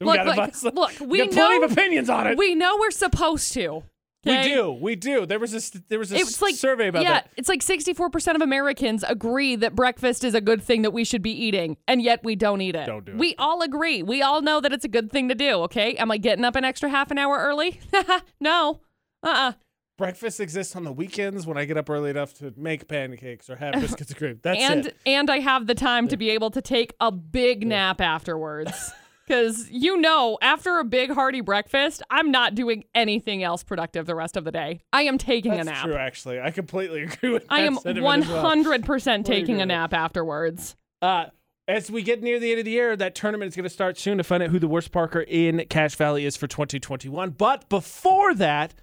[0.00, 2.38] We Look, got look, advice- look, we got plenty know- of opinions on it.
[2.38, 3.82] We know we're supposed to.
[4.24, 4.72] We do.
[4.72, 5.26] We do.
[5.26, 7.30] There was a there was a It's like survey about yeah, that.
[7.36, 11.22] it's like 64% of Americans agree that breakfast is a good thing that we should
[11.22, 12.86] be eating, and yet we don't eat it.
[12.86, 13.18] Don't do it.
[13.18, 14.02] We all agree.
[14.02, 15.62] We all know that it's a good thing to do.
[15.62, 17.80] Okay, am I getting up an extra half an hour early?
[18.40, 18.80] no.
[19.22, 19.28] Uh.
[19.28, 19.52] uh
[19.98, 23.56] Breakfast exists on the weekends when I get up early enough to make pancakes or
[23.56, 24.40] have biscuits and cream.
[24.42, 24.96] That's and it.
[25.04, 28.92] and I have the time to be able to take a big nap afterwards.
[29.26, 34.14] Because you know, after a big hearty breakfast, I'm not doing anything else productive the
[34.14, 34.82] rest of the day.
[34.92, 35.74] I am taking That's a nap.
[35.74, 36.40] That's true, actually.
[36.40, 38.44] I completely agree with that I am sentiment as well.
[38.44, 40.76] 100% taking a nap afterwards.
[41.00, 41.26] Uh,
[41.68, 43.96] as we get near the end of the year, that tournament is going to start
[43.98, 47.30] soon to find out who the worst Parker in Cache Valley is for 2021.
[47.30, 48.74] But before that,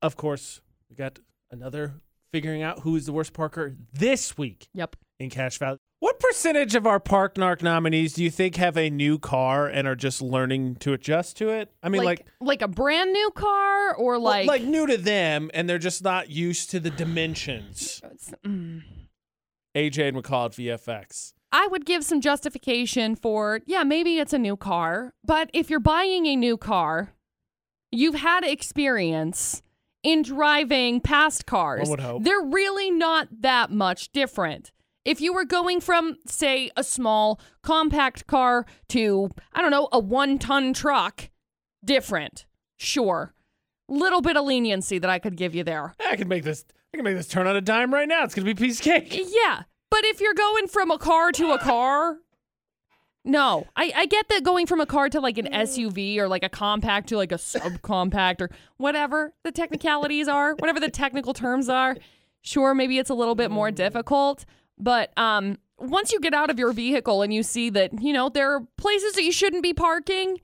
[0.00, 1.18] of course, we got
[1.50, 1.94] another
[2.32, 4.68] figuring out who is the worst Parker this week.
[4.72, 4.96] Yep.
[5.18, 5.78] In Cache Valley.
[6.00, 9.88] What percentage of our Park Narc nominees do you think have a new car and
[9.88, 11.70] are just learning to adjust to it?
[11.82, 15.68] I mean, like, like a brand new car or like like new to them, and
[15.68, 18.02] they're just not used to the dimensions.
[18.44, 18.82] mm.
[19.74, 21.32] AJ and McCall at VFX.
[21.52, 25.80] I would give some justification for, yeah, maybe it's a new car, but if you're
[25.80, 27.12] buying a new car,
[27.92, 29.62] you've had experience
[30.02, 31.88] in driving past cars.
[31.88, 32.24] One would hope.
[32.24, 34.72] They're really not that much different.
[35.04, 39.98] If you were going from, say, a small compact car to, I don't know, a
[39.98, 41.30] one ton truck,
[41.84, 42.46] different.
[42.76, 43.34] Sure.
[43.88, 45.94] Little bit of leniency that I could give you there.
[46.00, 46.64] I can make this.
[46.92, 48.24] I can make this turn on a dime right now.
[48.24, 49.12] It's gonna be a piece of cake.
[49.12, 52.18] Yeah, but if you're going from a car to a car,
[53.24, 53.66] no.
[53.74, 55.62] I, I get that going from a car to like an mm.
[55.62, 60.78] SUV or like a compact to like a subcompact or whatever the technicalities are, whatever
[60.78, 61.96] the technical terms are.
[62.42, 63.74] Sure, maybe it's a little bit more mm.
[63.74, 64.44] difficult,
[64.78, 68.28] but um, once you get out of your vehicle and you see that, you know,
[68.28, 70.40] there are places that you shouldn't be parking,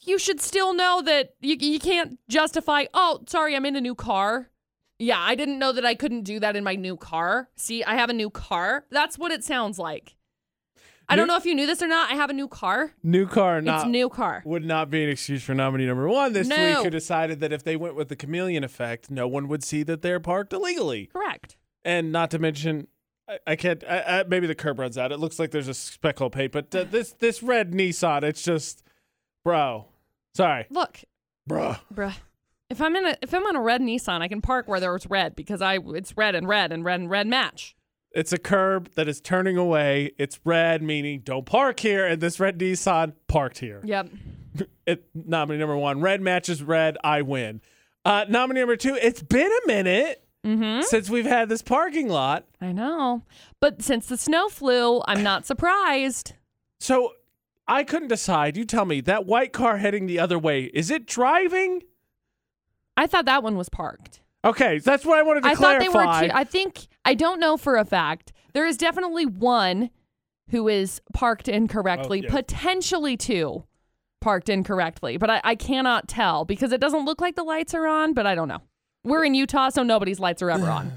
[0.00, 3.94] you should still know that you, you can't justify, oh, sorry, I'm in a new
[3.94, 4.50] car.
[4.98, 7.48] Yeah, I didn't know that I couldn't do that in my new car.
[7.56, 8.84] See, I have a new car.
[8.90, 10.14] That's what it sounds like.
[11.08, 12.10] I don't know if you knew this or not.
[12.10, 12.92] I have a new car.
[13.02, 14.42] New car, not it's new car.
[14.46, 16.56] would not be an excuse for nominee number one this No.
[16.56, 19.82] week, who decided that if they went with the chameleon effect, no one would see
[19.82, 21.06] that they're parked illegally.
[21.12, 21.56] Correct.
[21.84, 22.86] And not to mention,
[23.28, 23.82] I, I can't.
[23.88, 25.12] I, I, maybe the curb runs out.
[25.12, 28.82] It looks like there's a speckle paint, but uh, this this red Nissan, it's just,
[29.44, 29.86] bro.
[30.34, 31.00] Sorry, Look,
[31.46, 31.76] bro.
[31.92, 32.14] bruh.
[32.70, 35.08] If I'm in a if I'm on a red Nissan, I can park where there's
[35.08, 37.76] red because I it's red and red and red and red match.
[38.12, 40.12] It's a curb that is turning away.
[40.18, 42.06] It's red, meaning don't park here.
[42.06, 43.80] And this red Nissan parked here.
[43.84, 44.10] Yep.
[44.86, 46.00] It nominee number one.
[46.00, 46.96] Red matches red.
[47.02, 47.60] I win.
[48.04, 48.94] Uh, nominee number two.
[48.94, 50.82] It's been a minute Mm-hmm.
[50.82, 52.44] since we've had this parking lot.
[52.60, 53.22] I know.
[53.60, 56.34] But since the snow flew, I'm not surprised.
[56.78, 57.12] So
[57.66, 58.56] I couldn't decide.
[58.56, 60.64] You tell me that white car heading the other way.
[60.64, 61.82] Is it driving?
[62.96, 64.20] I thought that one was parked.
[64.44, 65.66] Okay, that's what I wanted to clarify.
[65.66, 66.28] I thought they were.
[66.28, 68.32] Two, I think I don't know for a fact.
[68.52, 69.88] There is definitely one
[70.50, 72.30] who is parked incorrectly, Oh, yeah.
[72.30, 73.64] potentially two
[74.20, 77.86] parked incorrectly, but I, I cannot tell because it doesn't look like the lights are
[77.86, 78.12] on.
[78.12, 78.60] But I don't know.
[79.04, 80.92] We're in Utah, so nobody's lights are ever on.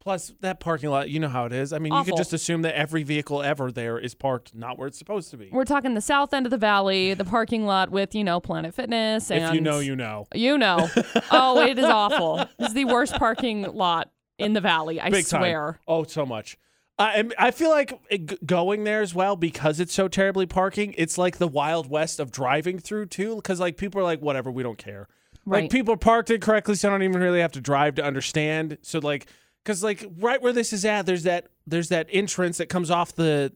[0.00, 1.72] Plus, that parking lot, you know how it is.
[1.72, 2.12] I mean, you Awful.
[2.12, 5.36] could just assume that every vehicle ever there is parked not where it's supposed to
[5.36, 5.48] be.
[5.50, 8.72] We're talking the south end of the valley, the parking lot with you know Planet
[8.72, 10.28] Fitness, and If you know, you know.
[10.32, 10.88] You know.
[11.32, 12.46] oh, it is awful.
[12.56, 15.00] This is the worst parking lot in the valley.
[15.00, 15.40] I Big time.
[15.40, 15.80] swear.
[15.88, 16.56] Oh, so much.
[16.98, 20.94] And I feel like it, going there as well because it's so terribly parking.
[20.96, 24.52] It's like the wild west of driving through too, because like people are like, whatever,
[24.52, 25.08] we don't care.
[25.46, 25.62] Right.
[25.62, 28.78] Like people parked it correctly, so I don't even really have to drive to understand.
[28.82, 29.26] So like,
[29.64, 33.14] because like right where this is at, there's that there's that entrance that comes off
[33.14, 33.52] the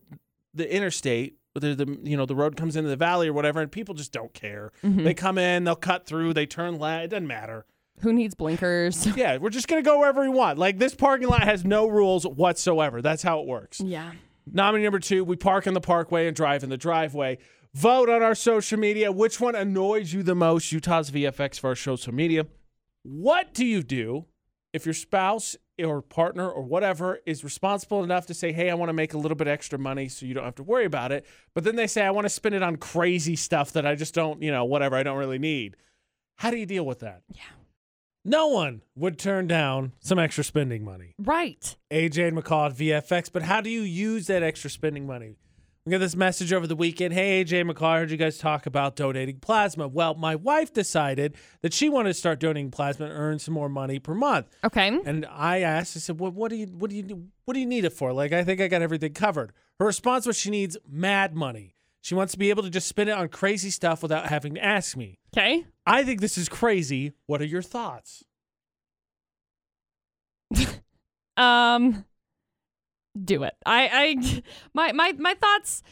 [0.54, 1.36] the interstate.
[1.54, 4.12] The, the you know the road comes into the valley or whatever, and people just
[4.12, 4.70] don't care.
[4.84, 5.02] Mm-hmm.
[5.02, 7.06] They come in, they'll cut through, they turn left.
[7.06, 7.66] It doesn't matter.
[8.02, 9.04] Who needs blinkers?
[9.16, 10.58] Yeah, we're just gonna go wherever we want.
[10.58, 13.02] Like this parking lot has no rules whatsoever.
[13.02, 13.80] That's how it works.
[13.80, 14.12] yeah.
[14.52, 17.38] Nominee number two, we park in the parkway and drive in the driveway.
[17.74, 19.12] Vote on our social media.
[19.12, 20.72] Which one annoys you the most?
[20.72, 22.46] Utah's VFX for our social media.
[23.02, 24.26] What do you do
[24.72, 28.88] if your spouse or partner or whatever is responsible enough to say, hey, I want
[28.88, 31.24] to make a little bit extra money so you don't have to worry about it?
[31.54, 34.14] But then they say, I want to spend it on crazy stuff that I just
[34.14, 35.76] don't, you know, whatever, I don't really need.
[36.38, 37.22] How do you deal with that?
[37.32, 37.42] Yeah.
[38.24, 41.14] No one would turn down some extra spending money.
[41.18, 41.76] Right.
[41.90, 43.30] AJ and McCall at VFX.
[43.32, 45.36] But how do you use that extra spending money?
[45.86, 47.14] We got this message over the weekend.
[47.14, 49.88] Hey, AJ McCall, I heard you guys talk about donating plasma.
[49.88, 53.70] Well, my wife decided that she wanted to start donating plasma and earn some more
[53.70, 54.46] money per month.
[54.62, 54.88] Okay.
[54.88, 57.66] And I asked, I said, well, what do you what do you what do you
[57.66, 58.12] need it for?
[58.12, 59.52] Like, I think I got everything covered.
[59.78, 61.76] Her response was she needs mad money.
[62.02, 64.64] She wants to be able to just spend it on crazy stuff without having to
[64.64, 65.18] ask me.
[65.34, 65.64] Okay.
[65.86, 67.12] I think this is crazy.
[67.26, 68.24] What are your thoughts?
[71.36, 72.04] Um
[73.22, 73.54] do it.
[73.66, 74.42] I I
[74.74, 75.82] my my my thoughts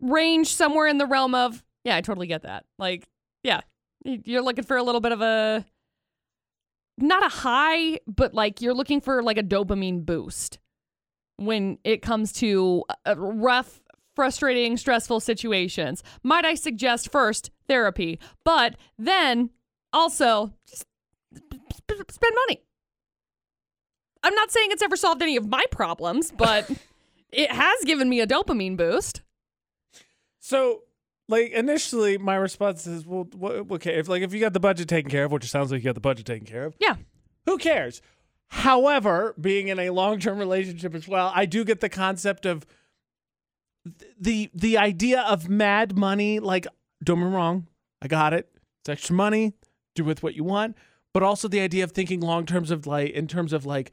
[0.00, 2.64] range somewhere in the realm of yeah, I totally get that.
[2.80, 3.08] Like,
[3.44, 3.60] yeah.
[4.04, 5.64] You're looking for a little bit of a
[6.98, 10.58] not a high, but like you're looking for like a dopamine boost
[11.36, 13.80] when it comes to uh, rough,
[14.14, 16.02] frustrating, stressful situations.
[16.22, 19.50] Might I suggest first therapy, but then
[19.92, 20.86] also just
[21.34, 22.65] sp- sp- spend money.
[24.26, 26.68] I'm not saying it's ever solved any of my problems, but
[27.32, 29.22] it has given me a dopamine boost.
[30.40, 30.82] So,
[31.28, 33.28] like initially, my response is, "Well,
[33.72, 35.80] okay, if like if you got the budget taken care of, which it sounds like
[35.80, 36.96] you got the budget taken care of, Yeah.
[37.46, 38.02] who cares?"
[38.48, 42.64] However, being in a long-term relationship as well, I do get the concept of
[43.98, 46.38] th- the the idea of mad money.
[46.38, 46.66] Like,
[47.02, 47.66] don't get me wrong,
[48.02, 48.48] I got it.
[48.80, 49.52] It's extra money.
[49.96, 50.76] Do with what you want.
[51.12, 53.90] But also the idea of thinking long terms of like in terms of like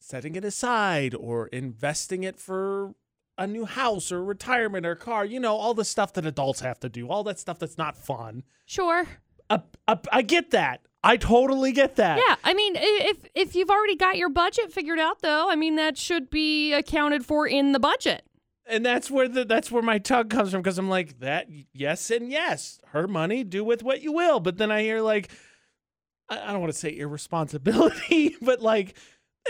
[0.00, 2.94] setting it aside or investing it for
[3.38, 5.24] a new house or retirement or car.
[5.24, 7.08] You know, all the stuff that adults have to do.
[7.08, 8.42] All that stuff that's not fun.
[8.66, 9.06] Sure.
[9.48, 10.80] Uh, uh, I get that.
[11.02, 12.18] I totally get that.
[12.28, 15.76] Yeah, I mean, if if you've already got your budget figured out, though, I mean
[15.76, 18.22] that should be accounted for in the budget.
[18.66, 22.10] and that's where the that's where my tug comes from because I'm like that yes
[22.10, 25.30] and yes her money do with what you will but then I hear like
[26.28, 28.94] I, I don't want to say irresponsibility but like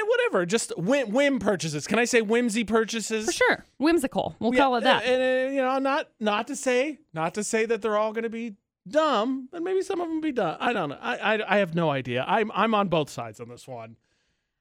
[0.06, 4.36] whatever just whim, whim purchases can I say whimsy purchases For sure, whimsical.
[4.38, 5.04] We'll Yeah, call it that.
[5.04, 8.12] and, and, uh, you know not not to say not to say that they're all
[8.12, 8.56] going to be
[8.88, 11.74] dumb but maybe some of them be dumb I don't know I I, I have
[11.74, 13.96] no idea I'm I'm on both sides on this one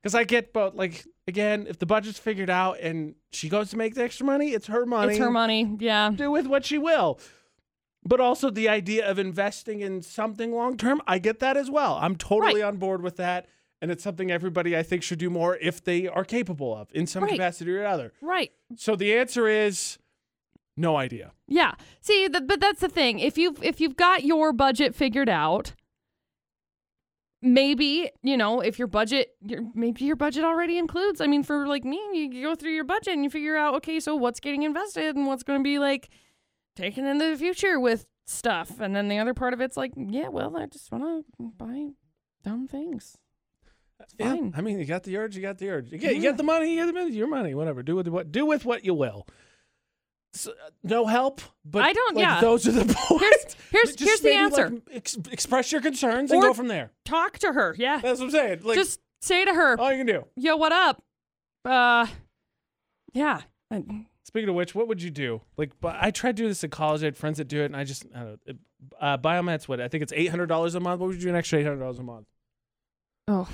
[0.02, 3.78] because I get both like again if the budget's figured out and she goes to
[3.78, 5.78] make the extra money it's her money it's her money.
[5.80, 6.12] Yeah.
[6.14, 7.20] do with what she will.
[8.06, 11.98] But also the idea of investing in something long term, I get that as well.
[12.02, 13.48] I'm totally on board with that.
[13.82, 17.08] And it's something everybody I think should do more if they are capable of in
[17.08, 17.32] some Right.
[17.34, 18.12] capacity or other.
[18.22, 18.52] Right.
[18.76, 19.98] So the answer is
[20.76, 21.32] no idea.
[21.48, 21.76] Yeah.
[22.02, 23.20] See, th- but that's the thing.
[23.20, 25.74] If you've if you've got your budget figured out,
[27.42, 31.22] maybe you know if your budget, your, maybe your budget already includes.
[31.22, 34.00] I mean, for like me, you go through your budget and you figure out, okay,
[34.00, 36.10] so what's getting invested and what's going to be like
[36.76, 40.28] taken into the future with stuff, and then the other part of it's like, yeah,
[40.28, 41.04] well, I just want
[41.38, 41.90] to buy
[42.44, 43.18] dumb things.
[44.02, 44.36] It's Yeah.
[44.56, 45.92] I mean, you got the urge, you got the urge.
[45.92, 46.30] You get, you Yeah.
[46.30, 47.84] get the money, you get the money, your money, whatever.
[47.84, 49.28] Do with what do with what you will.
[50.34, 52.40] So, uh, no help, but I don't- like, yeah.
[52.42, 53.56] Those are the points.
[53.72, 54.70] Here's here's here's the answer.
[54.70, 56.92] like, ex- express your concerns and go from there.
[57.06, 57.76] Talk to her.
[57.80, 57.98] Yeah.
[58.00, 58.60] That's what I'm saying.
[58.64, 60.26] Like, just say to her, all you can do.
[60.36, 61.04] yo, what up?
[61.66, 62.08] Uh,
[63.14, 63.42] yeah.
[63.72, 65.42] I- Speaking of which, what would you do?
[65.58, 67.02] Like, I tried to do this in college.
[67.02, 68.54] I had friends that do it, and I just, I don't know.
[69.02, 69.82] Uh, Biomet's what?
[69.82, 71.02] I think it's eight hundred dollars a month.
[71.02, 72.28] What would you do an extra eight hundred dollars a month?
[73.28, 73.50] Oh.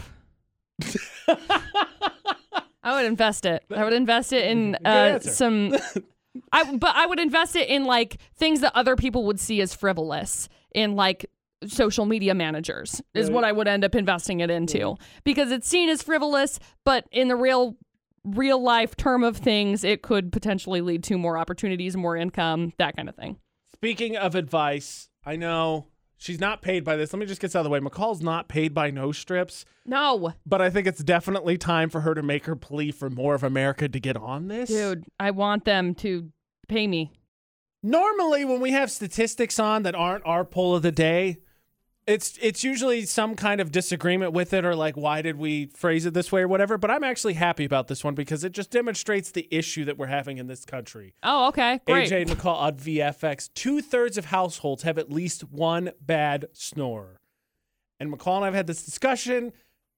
[2.83, 3.63] I would invest it.
[3.75, 5.75] I would invest it in uh, some.
[6.51, 9.73] I but I would invest it in like things that other people would see as
[9.73, 11.25] frivolous in like
[11.65, 13.33] social media managers is Right.
[13.33, 17.27] what I would end up investing it into because it's seen as frivolous, but in
[17.29, 17.75] the real
[18.23, 22.95] real life term of things, it could potentially lead to more opportunities, more income, that
[22.95, 23.37] kind of thing.
[23.73, 25.87] Speaking of advice, I know
[26.25, 27.13] she's not paid by this.
[27.13, 27.79] Let me just get this out of the way.
[27.79, 32.13] McCall's not paid by no strips, No, but I think it's definitely time for her
[32.15, 34.69] to make her plea for more of America to get on this.
[34.69, 36.31] dude, I want them to
[36.67, 37.11] pay me.
[37.83, 41.37] normally when we have statistics on that aren't our poll of the day
[42.07, 46.05] it's it's usually some kind of disagreement with it or like why did we phrase
[46.05, 48.69] it this way or whatever but i'm actually happy about this one because it just
[48.69, 51.13] demonstrates the issue that we're having in this country.
[51.23, 52.11] Oh, okay, great.
[52.11, 57.19] aj mccall on vfx two-thirds of households have at least one bad snorer
[57.99, 59.51] and mccall and i've had this discussion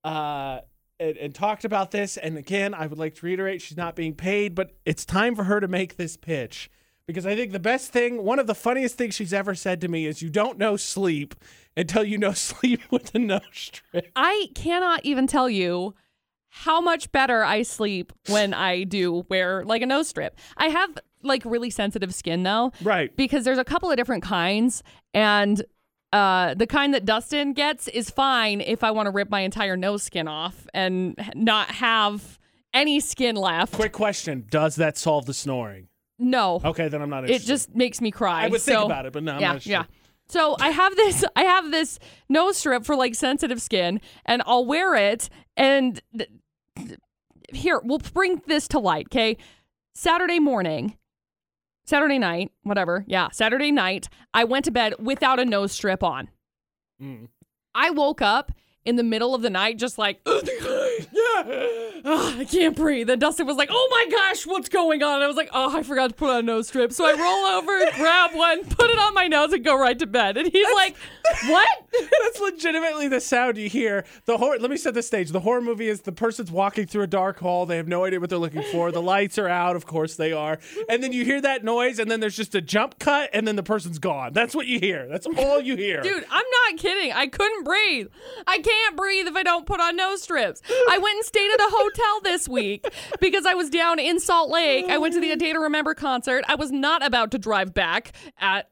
[0.03, 0.59] uh
[0.99, 4.15] and, and talked about this and again i would like to reiterate she's not being
[4.15, 6.71] paid but it's time for her to make this pitch
[7.07, 9.87] because I think the best thing, one of the funniest things she's ever said to
[9.87, 11.33] me is, "You don't know sleep
[11.75, 15.95] until you know sleep with a nose strip." I cannot even tell you
[16.49, 20.37] how much better I sleep when I do wear like a nose strip.
[20.57, 23.15] I have like really sensitive skin though, Right.
[23.15, 25.63] because there's a couple of different kinds and
[26.13, 29.75] uh, the kind that Dustin gets is fine if I want to rip my entire
[29.75, 32.39] nose skin off and not have
[32.73, 33.73] any skin left.
[33.73, 35.89] Quick question: Does that solve the snoring?
[36.19, 37.47] No, Okay, then I'm not it interested.
[37.47, 38.43] just makes me cry.
[38.45, 39.83] I would think So- about it, but no, I'm yeah, not yeah.
[40.29, 44.65] So I have this, I have this nose strip for like sensitive skin, and I'll
[44.65, 45.29] wear it.
[45.55, 46.29] And th-
[46.75, 46.99] th-
[47.53, 49.07] here, we'll bring this to light.
[49.07, 49.37] Okay,
[49.95, 50.97] Saturday morning,
[51.85, 53.05] Saturday night, whatever.
[53.07, 56.29] Yeah, Saturday night, I went to bed without a nose strip on.
[57.01, 57.29] Mm.
[57.73, 58.51] I woke up
[58.83, 60.19] in the middle of the night, just like,
[62.05, 63.09] "Ah, I can't breathe.
[63.09, 65.15] And Dustin was like, oh my gosh, what's going on?
[65.15, 66.91] And I was like, oh, I forgot to put on a nose strip.
[66.93, 70.07] So I roll over, grab one, put it on my nose, and go right to
[70.07, 70.37] bed.
[70.37, 70.95] And he's like,
[71.47, 71.67] what?
[72.23, 74.05] That's legitimately the sound you hear.
[74.25, 74.57] The horror.
[74.59, 75.31] Let me set the stage.
[75.31, 77.65] The horror movie is the person's walking through a dark hall.
[77.65, 78.91] They have no idea what they're looking for.
[78.91, 79.75] The lights are out.
[79.75, 80.59] Of course they are.
[80.89, 83.55] And then you hear that noise, and then there's just a jump cut, and then
[83.55, 84.33] the person's gone.
[84.33, 85.07] That's what you hear.
[85.07, 86.01] That's all you hear.
[86.01, 87.11] Dude, I'm not kidding.
[87.11, 88.07] I couldn't breathe.
[88.45, 90.61] I can't breathe if I don't put on nose strips.
[90.89, 92.85] I went stayed at a hotel this week
[93.19, 94.85] because I was down in Salt Lake.
[94.89, 96.43] I went to the A Day to Remember concert.
[96.47, 98.69] I was not about to drive back at,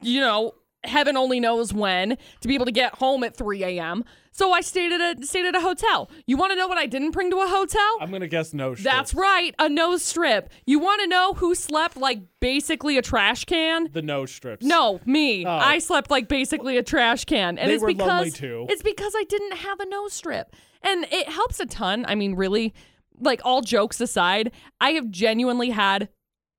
[0.00, 0.52] you know,
[0.84, 4.04] heaven only knows when to be able to get home at 3 a.m.
[4.34, 6.10] So I stayed at a stayed at a hotel.
[6.26, 7.98] You want to know what I didn't bring to a hotel?
[8.00, 8.74] I'm gonna guess no.
[8.74, 8.90] Strip.
[8.90, 10.48] That's right, a nose strip.
[10.64, 13.90] You want to know who slept like basically a trash can?
[13.92, 14.64] The no strips.
[14.64, 15.44] No, me.
[15.44, 15.50] Oh.
[15.50, 18.66] I slept like basically a trash can, and They it's were because lonely too.
[18.70, 22.04] it's because I didn't have a nose strip, and it helps a ton.
[22.08, 22.74] I mean, really,
[23.18, 26.08] like all jokes aside, I have genuinely had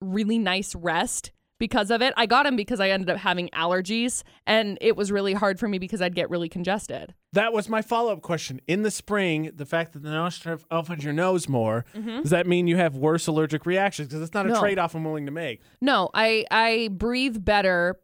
[0.01, 2.13] really nice rest because of it.
[2.17, 5.67] I got them because I ended up having allergies, and it was really hard for
[5.69, 7.13] me because I'd get really congested.
[7.32, 8.59] That was my follow up question.
[8.67, 12.47] In the spring, the fact that the nose strip opens your nose more, does that
[12.47, 14.09] mean you have worse allergic reactions?
[14.09, 14.53] Because it's not a Mm-hmm.
[14.55, 14.59] No.
[14.59, 15.61] trade off I'm willing to make.
[15.82, 17.97] No, I I breathe better.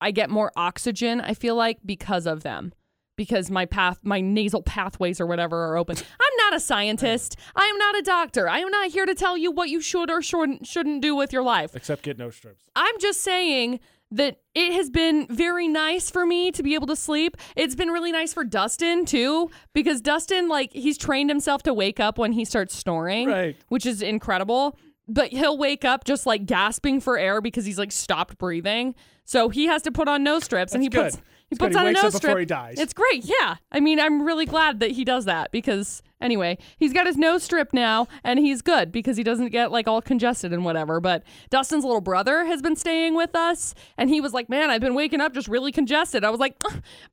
[0.00, 2.72] I get more oxygen, I feel like because of them.
[3.16, 5.96] Because my path my nasal pathways or whatever are open.
[5.98, 7.36] I'm not a scientist.
[7.54, 8.48] I am not a doctor.
[8.48, 11.32] I am not here to tell you what you should or shouldn't shouldn't do with
[11.32, 11.74] your life.
[11.74, 12.64] Except get no strips.
[12.76, 13.80] I'm just saying
[14.12, 17.36] that it has been very nice for me to be able to sleep.
[17.56, 21.98] It's been really nice for Dustin too, because Dustin, like, he's trained himself to wake
[21.98, 23.56] up when he starts snoring, Right.
[23.68, 24.78] which is incredible.
[25.08, 28.94] But he'll wake up just like gasping for air because he's like stopped breathing.
[29.24, 31.24] So he has to put on nose strips, and he That's puts good.
[31.50, 32.78] He puts on a nose before he dies.
[32.78, 33.56] It's great, yeah.
[33.70, 37.42] I mean, I'm really glad that he does that because anyway, he's got his nose
[37.42, 41.00] strip now, and he's good because he doesn't get like all congested and whatever.
[41.00, 44.80] But Dustin's little brother has been staying with us, and he was like, "Man, I've
[44.80, 46.56] been waking up just really congested." I was like,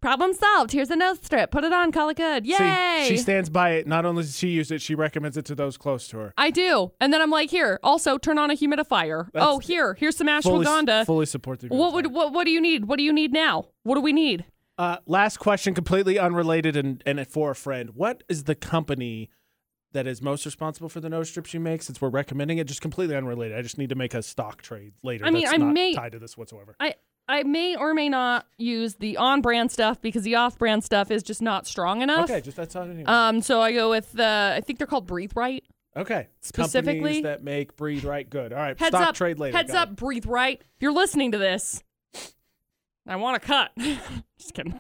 [0.02, 0.72] "Problem solved.
[0.72, 1.52] Here's a nose strip.
[1.52, 1.92] Put it on.
[1.92, 2.46] Call it good.
[2.46, 3.88] Yay!" See, she stands by it.
[3.88, 6.34] Not only does she use it, she recommends it to those close to her.
[6.38, 9.32] I do, and then I'm like, "Here, also turn on a humidifier.
[9.34, 11.06] That's- oh, here, here's some Fully, ashwagandha.
[11.06, 12.86] fully support the what would what what do you need?
[12.86, 13.68] What do you need now?
[13.84, 14.46] What do we need?
[14.78, 17.92] Uh, last question, completely unrelated and, and for a friend.
[17.96, 19.30] What is the company
[19.92, 22.66] that is most responsible for the nose strips you make since we're recommending it?
[22.66, 23.56] Just completely unrelated.
[23.58, 25.26] I just need to make a stock trade later.
[25.26, 26.76] I mean, that's I not may- tied to this whatsoever.
[26.80, 26.96] I
[27.26, 31.42] I may or may not use the on-brand stuff because the off-brand stuff is just
[31.42, 32.30] not strong enough.
[32.30, 33.08] Okay, just that's I need.
[33.08, 35.64] Um, so I go with the I think they're called Breathe Right.
[35.96, 36.28] okay.
[36.42, 38.52] specifically- Companies that make breathe right good.
[38.52, 38.78] All right.
[38.78, 39.56] Heads stock up, trade later.
[39.56, 40.60] heads Got up, Breathe Right.
[40.60, 41.82] If you're listening to this,
[43.08, 43.72] I want to cut.
[44.38, 44.80] just kidding.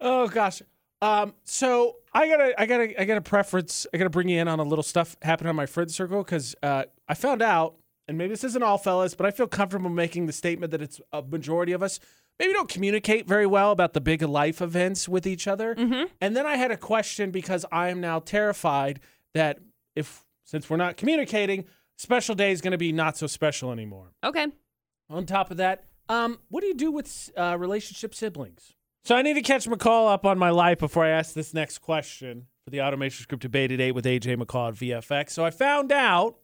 [0.00, 0.62] Oh gosh.
[1.00, 1.34] Um.
[1.44, 3.86] So I gotta, I gotta, I gotta preference.
[3.92, 6.54] I gotta bring you in on a little stuff happening on my friend circle because
[6.62, 7.76] uh, I found out,
[8.08, 11.00] and maybe this isn't all fellas, but I feel comfortable making the statement that it's
[11.12, 12.00] a majority of us
[12.38, 15.74] maybe don't communicate very well about the big life events with each other.
[15.74, 16.04] Mm-hmm.
[16.20, 19.00] And then I had a question because I am now terrified
[19.34, 19.58] that
[19.96, 21.64] if since we're not communicating,
[21.96, 24.12] special day is going to be not so special anymore.
[24.24, 24.46] Okay.
[25.10, 28.72] On top of that, um, what do you do with uh, relationship siblings?
[29.04, 31.78] So I need to catch McCall up on my life before I ask this next
[31.78, 35.30] question for the Automation Group Debate at 8 with AJ McCall at VFX.
[35.30, 36.36] So I found out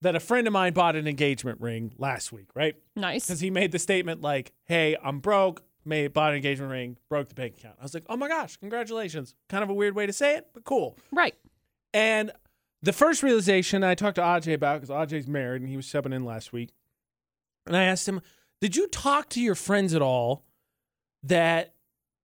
[0.00, 2.76] that a friend of mine bought an engagement ring last week, right?
[2.94, 3.26] Nice.
[3.26, 7.28] Because he made the statement like, hey, I'm broke, made, bought an engagement ring, broke
[7.28, 7.76] the bank account.
[7.80, 9.34] I was like, oh my gosh, congratulations.
[9.48, 10.96] Kind of a weird way to say it, but cool.
[11.12, 11.34] Right.
[11.92, 12.30] And
[12.82, 16.14] the first realization I talked to Aj about, because Aj's married and he was subbing
[16.14, 16.70] in last week.
[17.66, 18.22] And I asked him,
[18.60, 20.44] Did you talk to your friends at all
[21.22, 21.74] that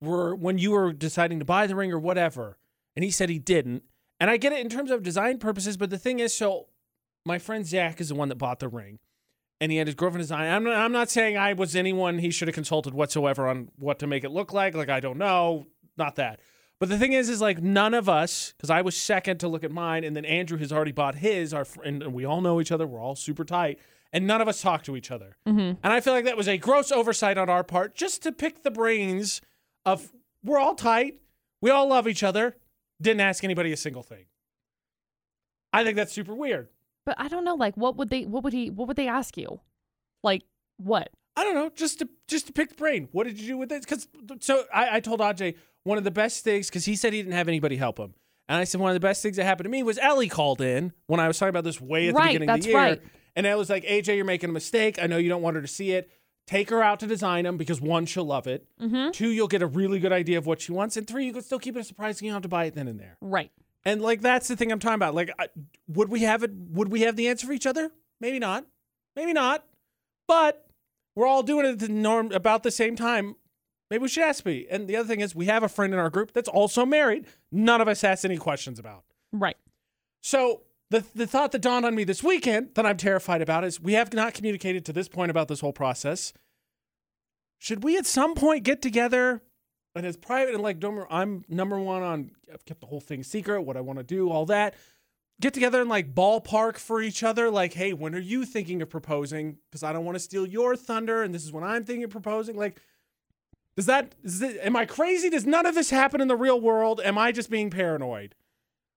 [0.01, 2.59] were when you were deciding to buy the ring or whatever?
[2.97, 3.83] And he said he didn't.
[4.21, 6.69] And I get it in terms of design purposes, but the thing is, so
[7.25, 8.99] my friend Zach is the one that bought the ring.
[9.61, 10.51] And he had his girlfriend design.
[10.51, 13.99] I'm not, I'm not saying I was anyone he should have consulted whatsoever on what
[14.01, 14.75] to make it look like.
[14.75, 15.67] Like, I don't know.
[15.97, 16.41] Not that.
[16.81, 19.65] But the thing is, is like none of us, because I was second to look
[19.65, 21.55] at mine, and then Andrew has already bought his.
[21.55, 22.87] Our friend, and we all know each other.
[22.87, 23.79] We're all super tight,
[24.15, 25.37] and none of us talk to each other.
[25.47, 25.59] Mm-hmm.
[25.83, 28.63] And I feel like that was a gross oversight on our part, just to pick
[28.63, 29.43] the brains
[29.85, 30.13] of
[30.43, 31.21] we're all tight,
[31.61, 32.57] we all love each other.
[33.03, 34.27] Didn't ask anybody a single thing.
[35.73, 36.69] I think that's super weird.
[37.05, 37.57] But I don't know.
[37.57, 38.25] Like, what would they?
[38.25, 38.71] What would he?
[38.71, 39.61] What would they ask you?
[40.23, 40.43] Like,
[40.79, 41.11] what?
[41.37, 43.09] I don't know, just to just to pick the brain.
[43.11, 43.81] What did you do with this?
[43.81, 44.07] Because
[44.41, 47.35] so I, I told Ajay one of the best things because he said he didn't
[47.35, 48.15] have anybody help him,
[48.49, 50.61] and I said one of the best things that happened to me was Ellie called
[50.61, 52.71] in when I was talking about this way at the Right, beginning of that's the
[52.71, 53.03] year, right.
[53.37, 54.99] And Ellie was like, "AJ, you're making a mistake.
[55.01, 56.11] I know you don't want her to see it.
[56.47, 58.67] Take her out to design them because one, she'll love it.
[58.81, 59.13] Mm-hmm.
[59.13, 61.43] Two, you'll get a really good idea of what she wants, and three, you can
[61.43, 62.19] still keep it a surprise.
[62.19, 63.17] And you don't have to buy it then and there.
[63.21, 63.51] Right.
[63.85, 65.15] And like that's the thing I'm talking about.
[65.15, 65.49] Like, I,
[65.89, 66.53] would we have it?
[66.53, 67.91] Would we have the answer for each other?
[68.21, 68.67] Maybe not.
[69.17, 69.65] Maybe not.
[70.27, 70.67] But
[71.15, 73.37] we're all doing it at the norm about the same time.
[73.91, 74.67] Maybe we should ask me.
[74.71, 77.27] And the other thing is, we have a friend in our group that's also married.
[77.53, 79.05] None of us asked any questions about.
[79.33, 79.57] Right.
[80.23, 80.63] So
[80.95, 83.95] the the thought that dawned on me this weekend that I'm terrified about is we
[83.95, 86.33] have not communicated to this point about this whole process.
[87.59, 89.43] Should we at some point get together
[89.97, 93.23] and as private and like don't, I'm number one on I've kept the whole thing
[93.23, 94.75] secret, what I want to do, all that.
[95.41, 97.51] get together and like ballpark for each other?
[97.51, 99.59] Like, hey, when are you thinking of proposing?
[99.71, 102.11] Because I don't want to steal your thunder, and this is when I'm thinking of
[102.11, 102.57] proposing.
[102.57, 102.81] Like,
[103.77, 104.15] does that?
[104.23, 105.31] Is it, am I crazy?
[105.31, 107.01] Does none of this happen in the real world?
[107.05, 108.35] Am I just being paranoid?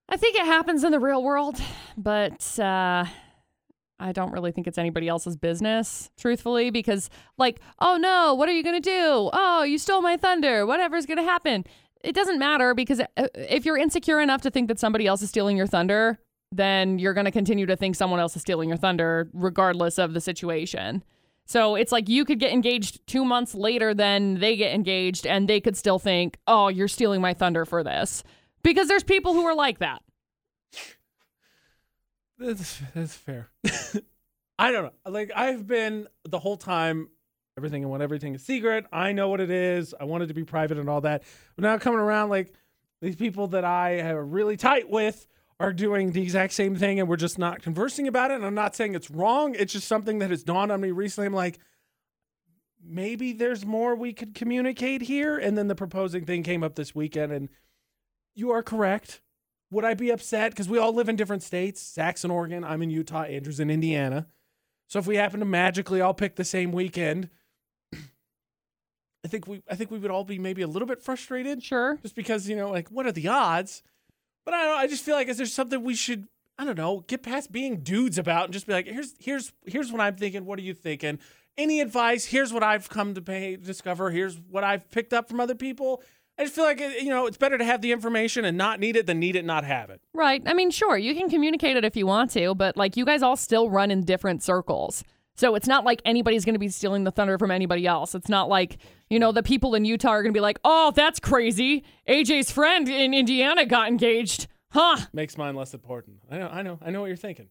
[0.10, 1.60] I think it happens in the real world,
[1.98, 3.06] but uh,
[4.00, 8.54] I don't really think it's anybody else's business, truthfully, because, like, oh no, what are
[8.54, 9.30] you going to do?
[9.34, 10.66] Oh, you stole my thunder.
[10.66, 11.66] Whatever's going to happen.
[12.04, 15.30] It doesn't matter because uh, if you're insecure enough to think that somebody else is
[15.30, 16.20] stealing your thunder,
[16.52, 20.14] then you're going to continue to think someone else is stealing your thunder, regardless of
[20.14, 21.04] the situation.
[21.46, 25.50] So it's like you could get engaged two months later than they get engaged, and
[25.50, 28.24] they could still think, oh, you're stealing my thunder for this.
[28.68, 30.02] Because there's people who are like that.
[32.38, 33.50] That's, that's fair.
[34.60, 35.10] I don't know.
[35.10, 37.08] Like I've been the whole time
[37.58, 38.84] everything and when everything is secret.
[38.92, 39.96] I know what it is.
[39.98, 41.24] I wanted to be private and all that.
[41.56, 42.52] But now coming around like
[43.02, 45.28] these people that I have really tight with
[45.62, 48.34] are doing the exact same thing and we're just not conversing about it.
[48.36, 49.56] And I'm not saying it's wrong.
[49.56, 51.28] It's just something that has dawned on me recently.
[51.28, 51.58] I'm like,
[52.86, 55.38] maybe there's more we could communicate here.
[55.38, 57.48] And then the proposing thing came up this weekend and
[58.38, 59.22] you are correct.
[59.72, 60.52] Would I be upset?
[60.52, 61.94] Because we all live in different states.
[61.94, 62.64] Zach's in Oregon.
[62.64, 63.24] I'm in Utah.
[63.24, 64.28] Andrew's in Indiana.
[64.88, 67.30] So if we happen to magically all pick the same weekend,
[67.94, 71.62] I think we I think we would all be maybe a little bit frustrated.
[71.62, 71.98] Sure.
[72.02, 73.84] Just because, you know, like what are the odds?
[74.46, 76.28] But I don't know, I just feel like is there something we should
[76.60, 79.92] I don't know, get past being dudes about and just be like, here's here's here's
[79.92, 80.46] what I'm thinking.
[80.46, 81.20] What are you thinking?
[81.58, 82.26] Any advice?
[82.26, 84.12] Here's what I've come to pay discover.
[84.12, 86.02] Here's what I've picked up from other people.
[86.38, 88.80] I just feel like uh, you know it's better to have the information and not
[88.80, 90.02] need it than need it and not have it.
[90.14, 90.42] Right.
[90.46, 93.22] I mean, sure, you can communicate it if you want to, but like you guys
[93.22, 95.04] all still run in different circles.
[95.36, 98.16] So it's not like anybody's going to be stealing the thunder from anybody else.
[98.16, 98.78] It's not like,
[99.10, 101.84] you know, the people in Utah are going to be like, "Oh, that's crazy.
[102.10, 104.98] AJ's friend in Indiana got engaged." Huh.
[105.14, 106.18] Makes mine less important.
[106.30, 107.48] I know, I know, I know what you're thinking.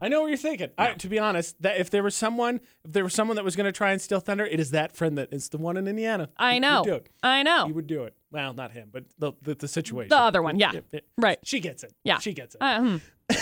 [0.00, 0.70] I know what you're thinking.
[0.78, 3.56] I, to be honest, that if there was someone, if there was someone that was
[3.56, 5.88] going to try and steal thunder, it is that friend that is the one in
[5.88, 6.30] Indiana.
[6.36, 6.82] I know.
[6.82, 7.08] would do it.
[7.22, 7.66] I know.
[7.66, 8.14] He would do it.
[8.32, 10.10] Well, not him, but the the, the situation.
[10.10, 10.72] The other one, yeah.
[11.16, 11.38] Right.
[11.44, 11.92] She gets it.
[12.04, 12.18] Yeah.
[12.18, 12.62] She gets it.
[12.62, 12.96] Uh, hmm.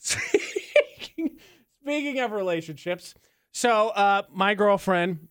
[0.00, 1.38] speaking,
[1.82, 3.14] speaking of relationships,
[3.52, 5.28] so uh, my girlfriend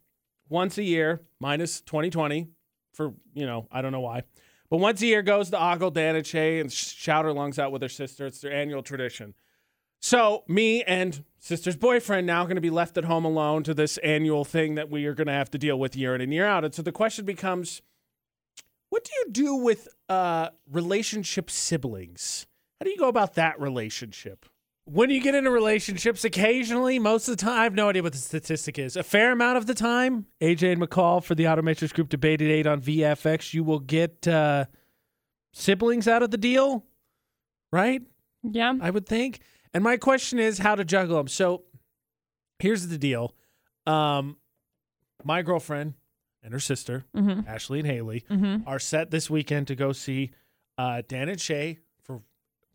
[0.50, 2.48] once a year, minus 2020,
[2.94, 4.24] for you know I don't know why,
[4.70, 7.90] but once a year goes to Ogle Daniche and shout her lungs out with her
[7.90, 8.26] sister.
[8.26, 9.34] It's their annual tradition.
[10.02, 13.98] So me and sister's boyfriend now going to be left at home alone to this
[14.00, 16.46] annual thing that we are going to have to deal with year in and year
[16.46, 16.66] out.
[16.66, 17.84] And so the question becomes,
[18.92, 22.46] what do you do with uh, relationship siblings?
[22.78, 24.46] How do you go about that relationship?
[24.84, 28.12] When you get into relationships, occasionally, most of the time, I have no idea what
[28.12, 28.98] the statistic is.
[28.98, 32.68] A fair amount of the time, AJ and McCall for the Automatrix Group Debated 8
[32.68, 34.66] on VFX, you will get uh,
[35.54, 36.84] siblings out of the deal,
[37.72, 38.02] right?
[38.44, 38.74] Yeah.
[38.82, 39.40] I would think.
[39.74, 41.30] And my question is how to juggle them.
[41.30, 41.64] So
[42.60, 43.36] here's the deal.
[43.88, 44.36] Um,
[45.24, 45.94] my girlfriend
[46.44, 47.48] and her sister, Mm-hmm.
[47.48, 48.68] Ashley and Haley, Mm-hmm.
[48.68, 50.32] are set this weekend to go see
[50.78, 52.22] uh, Dan and Shay for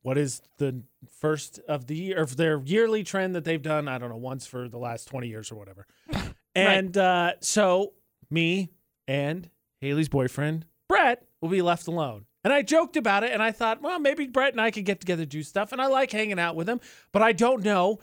[0.02, 3.88] what is the first of the year of their yearly trend that they've done.
[3.88, 5.86] I don't know, once for the last 20 years or whatever.
[6.54, 7.92] And uh, so
[8.30, 8.70] me
[9.06, 9.50] and
[9.82, 12.24] Haley's boyfriend, Brett, will be left alone.
[12.44, 14.98] And I joked about it and I thought, well, maybe Brett and I could get
[14.98, 15.72] together, do stuff.
[15.72, 16.80] And I like hanging out with him,
[17.12, 17.98] but I don't know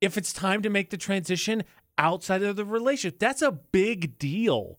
[0.00, 1.64] if it's time to make the transition
[1.98, 3.18] outside of the relationship.
[3.18, 4.78] That's a big deal.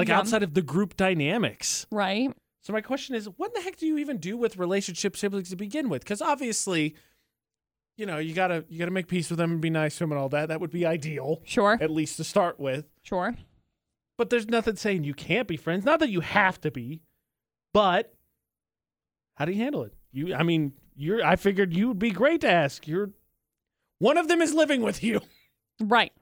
[0.00, 0.18] Like Yeah.
[0.18, 1.86] outside of the group dynamics.
[1.90, 2.32] Right.
[2.62, 5.56] So my question is, what the heck do you even do with relationship siblings to
[5.56, 6.02] begin with?
[6.02, 6.94] Because obviously,
[7.96, 10.12] you know, you gotta you gotta make peace with them and be nice to them
[10.12, 10.48] and all that.
[10.48, 11.78] That would be ideal, Sure.
[11.80, 12.86] at least to start with.
[13.02, 13.34] Sure.
[14.18, 15.84] But there's nothing saying you can't be friends.
[15.84, 17.00] Not that you have to be,
[17.72, 18.14] but
[19.36, 19.94] how do you handle it?
[20.12, 21.24] You, I mean, you're.
[21.24, 22.86] I figured you would be great to ask.
[22.86, 23.10] You're
[23.98, 25.20] one of them is living with you,
[25.80, 26.12] Right.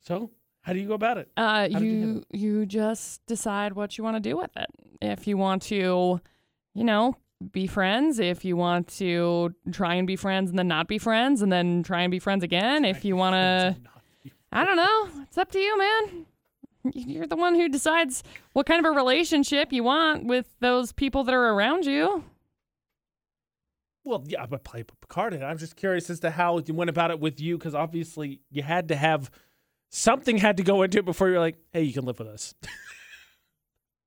[0.00, 0.30] so
[0.64, 1.28] how do you go about it?
[1.36, 4.70] Uh, did you handle you you just decide what you want to do with it.
[5.02, 6.20] If you want to,
[6.74, 7.16] you know,
[7.52, 8.18] be friends.
[8.18, 11.82] If you want to try and be friends and then not be friends, and then
[11.82, 12.86] try and be friends again.
[12.86, 13.76] If you want to,
[14.52, 15.22] I don't know.
[15.24, 16.26] It's up to you, man.
[16.94, 18.22] You're the one who decides
[18.54, 22.24] what kind of a relationship you want with those people that are around you.
[24.04, 25.32] Well, yeah, but play Picard.
[25.32, 25.44] in it.
[25.46, 28.62] I'm just curious as to how you went about it with you, because obviously you
[28.62, 29.30] had to have
[29.94, 32.54] something had to go into it before you're like, hey, you can live with us.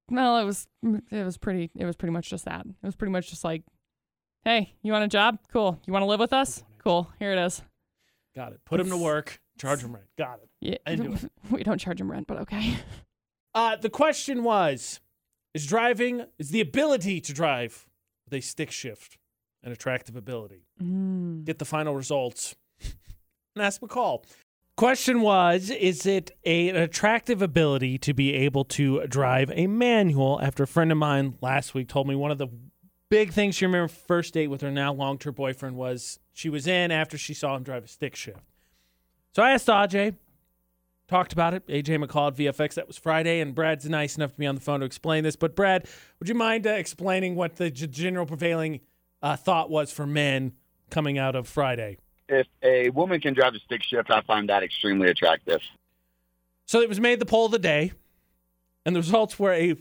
[0.09, 0.67] Well, it was
[1.11, 2.65] it was pretty it was pretty much just that.
[2.65, 3.63] It was pretty much just like,
[4.45, 5.37] hey, you want a job?
[5.51, 5.81] Cool.
[5.85, 6.63] You want to live with us?
[6.81, 7.11] Cool.
[7.19, 7.61] Here it is.
[8.33, 8.61] Got it.
[8.63, 9.41] Put him to work.
[9.59, 10.05] Charge him rent.
[10.17, 10.49] Got it.
[10.61, 11.29] Yeah, I do it.
[11.51, 12.77] we don't charge him rent, but okay.
[13.53, 15.01] Uh, the question was:
[15.53, 17.85] Is driving is the ability to drive
[18.23, 19.17] with a stick shift
[19.61, 20.67] an attractive ability?
[20.81, 21.43] Mm.
[21.43, 24.23] Get the final results and ask McCall.
[24.77, 30.39] Question was Is it a, an attractive ability to be able to drive a manual?
[30.41, 32.47] After a friend of mine last week told me one of the
[33.09, 36.67] big things she remembered first date with her now long term boyfriend was she was
[36.67, 38.43] in after she saw him drive a stick shift.
[39.35, 40.15] So I asked AJ,
[41.07, 41.65] talked about it.
[41.65, 42.75] AJ McCall at VFX.
[42.75, 45.35] That was Friday, and Brad's nice enough to be on the phone to explain this.
[45.35, 45.87] But Brad,
[46.19, 48.81] would you mind uh, explaining what the g- general prevailing
[49.23, 50.53] uh, thought was for men
[50.91, 51.97] coming out of Friday?
[52.29, 55.61] If a woman can drive a stick shift, I find that extremely attractive.
[56.65, 57.93] So it was made the poll of the day,
[58.85, 59.75] and the results were a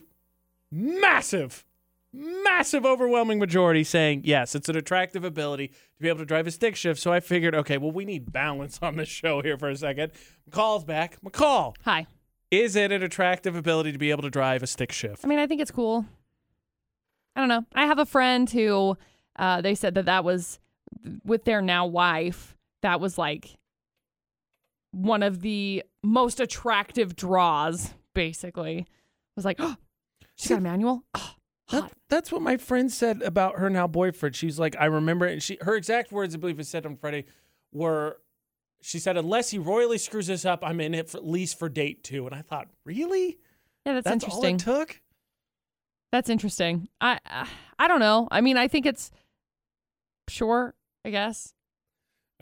[0.70, 1.64] massive,
[2.12, 6.52] massive, overwhelming majority saying yes, it's an attractive ability to be able to drive a
[6.52, 7.00] stick shift.
[7.00, 10.12] So I figured, okay, well, we need balance on this show here for a second.
[10.48, 11.20] McCall's back.
[11.22, 12.06] McCall, Hi.
[12.52, 15.24] is it an attractive ability to be able to drive a stick shift?
[15.24, 16.06] I mean, I think it's cool.
[17.34, 17.66] I don't know.
[17.74, 18.96] I have a friend who
[19.36, 20.58] uh, they said that that was
[21.24, 22.56] with their now wife.
[22.82, 23.56] That was like
[24.92, 27.92] one of the most attractive draws.
[28.14, 28.86] Basically,
[29.34, 29.76] was like, oh,
[30.36, 31.04] she got a manual.
[31.14, 31.34] Oh,
[31.70, 34.36] That- that's what my friend said about her now boyfriend.
[34.36, 35.32] She's like, I remember, it.
[35.32, 37.24] and she her exact words, I believe, it said on Friday,
[37.72, 38.18] were
[38.82, 41.68] she said, unless he royally screws this up, I'm in it for at least for
[41.68, 42.24] date two.
[42.26, 43.38] And I thought, really?
[43.84, 44.56] Yeah, that's, That's all interesting.
[44.56, 45.00] it took.
[46.12, 46.88] That's interesting.
[47.00, 47.46] I uh,
[47.78, 48.28] I don't know.
[48.30, 49.10] I mean, I think it's
[50.28, 50.74] sure.
[51.06, 51.54] I guess.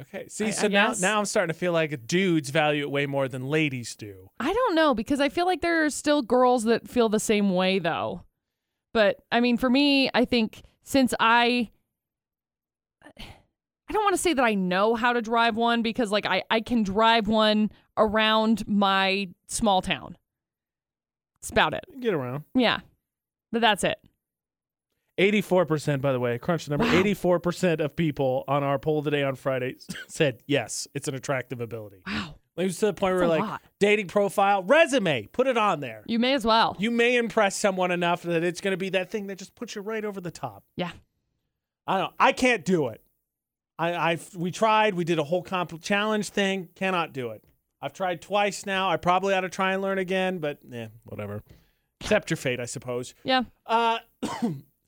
[0.01, 0.27] Okay.
[0.29, 1.01] See, I- so I now guess.
[1.01, 4.31] now I'm starting to feel like dudes value it way more than ladies do.
[4.41, 7.51] I don't know because I feel like there are still girls that feel the same
[7.55, 8.23] way though.
[8.93, 11.71] But I mean, for me, I think since I
[13.17, 16.43] I don't want to say that I know how to drive one because like I
[16.51, 20.17] I can drive one around my small town.
[21.41, 21.85] That's about it.
[22.01, 22.45] Get around.
[22.55, 22.81] Yeah.
[23.53, 23.99] But that's it.
[25.19, 26.87] 84%, by the way, crunch the number.
[26.87, 27.03] Wow.
[27.03, 29.77] 84% of people on our poll today on Friday
[30.09, 32.03] said yes, it's an attractive ability.
[32.07, 32.35] Wow.
[32.57, 33.62] It was to the point where That's a like lot.
[33.81, 36.03] dating profile, resume, put it on there.
[36.07, 36.77] You may as well.
[36.79, 39.75] You may impress someone enough that it's going to be that thing that just puts
[39.75, 40.62] you right over the top.
[40.77, 40.93] Yeah.
[41.87, 42.15] I don't.
[42.19, 43.03] I can't do it.
[43.77, 44.95] I, I we tried.
[44.95, 46.69] We did a whole comp challenge thing.
[46.77, 47.43] Cannot do it.
[47.83, 48.89] I've tried twice now.
[48.89, 51.43] I probably ought to try and learn again, but eh, whatever.
[52.01, 53.15] Accept your fate, I suppose.
[53.25, 53.43] Yeah.
[53.67, 53.99] Uh,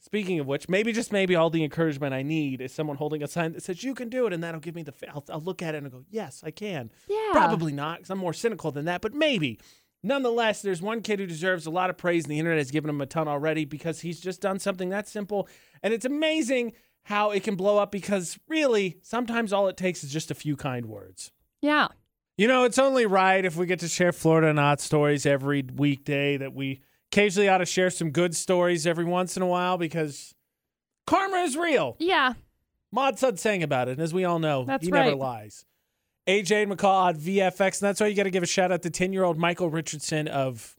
[0.06, 3.26] speaking of which, maybe just maybe all the encouragement I need is someone holding a
[3.26, 4.94] sign that says you can do it, and that'll give me the.
[5.12, 6.92] I'll, I'll look at it and I'll go, yes, I can.
[7.08, 7.32] Yeah.
[7.32, 9.58] Probably not, because I'm more cynical than that, but maybe.
[10.02, 12.88] Nonetheless, there's one kid who deserves a lot of praise, and the internet has given
[12.88, 15.48] him a ton already because he's just done something that simple.
[15.82, 20.12] And it's amazing how it can blow up because really, sometimes all it takes is
[20.12, 21.32] just a few kind words.
[21.60, 21.88] Yeah.
[22.38, 26.36] You know, it's only right if we get to share Florida Not stories every weekday
[26.36, 26.82] that we
[27.16, 30.34] occasionally ought to share some good stories every once in a while because
[31.06, 31.96] karma is real.
[31.98, 32.34] Yeah.
[32.92, 35.64] Mod Sun sang about it, and as we all know, That's he never lies.
[36.28, 38.82] AJ and McCall on VFX, and that's why you got to give a shout out
[38.82, 40.76] to 10 year old Michael Richardson of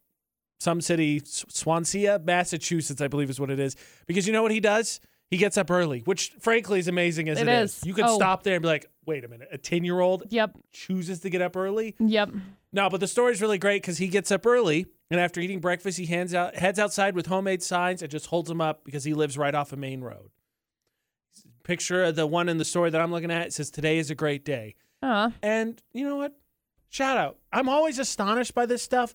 [0.60, 3.76] some city, Swansea, Massachusetts, I believe is what it is.
[4.08, 5.00] Because you know what he does?
[5.30, 7.78] He gets up early, which frankly is amazing as It it is.
[7.80, 7.86] is.
[7.86, 8.16] You could Oh.
[8.16, 10.58] stop there and be like, wait a minute, a 10 year old Yep.
[10.72, 11.96] chooses to get up early?
[12.00, 12.30] Yep.
[12.74, 15.98] No, but the story's really great because he gets up early, and after eating breakfast,
[15.98, 19.14] he hands out heads outside with homemade signs and just holds them up because he
[19.14, 20.30] lives right off a main road.
[21.64, 24.10] Picture of the one in the story that I'm looking at it says, "Today is
[24.10, 26.34] a great day," Uh, and you know what?
[26.90, 27.38] Shout out!
[27.52, 29.14] I'm always astonished by this stuff.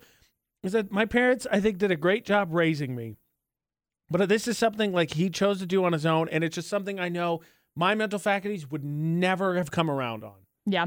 [0.62, 1.47] Is that my parents?
[1.51, 3.16] I think did a great job raising me,
[4.11, 6.68] but this is something like he chose to do on his own, and it's just
[6.68, 7.40] something I know
[7.74, 10.34] my mental faculties would never have come around on.
[10.66, 10.86] yeah.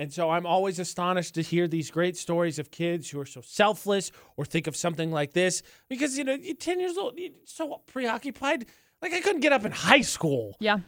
[0.00, 3.42] And so I'm always astonished to hear these great stories of kids who are so
[3.42, 7.32] selfless or think of something like this because, you know, you're 10 years old, you're
[7.44, 8.64] so preoccupied.
[9.02, 10.56] Like, I couldn't get up in high school.
[10.58, 10.76] Yeah.
[10.76, 10.84] And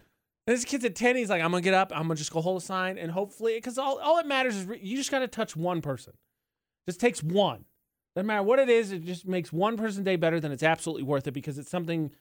[0.46, 2.32] this kid's at 10, he's like, I'm going to get up, I'm going to just
[2.32, 2.96] go hold a sign.
[2.96, 5.82] And hopefully, because all, all it matters is re- you just got to touch one
[5.82, 6.14] person.
[6.88, 7.66] Just takes one.
[8.16, 11.02] Doesn't matter what it is, it just makes one person's day better, then it's absolutely
[11.02, 12.12] worth it because it's something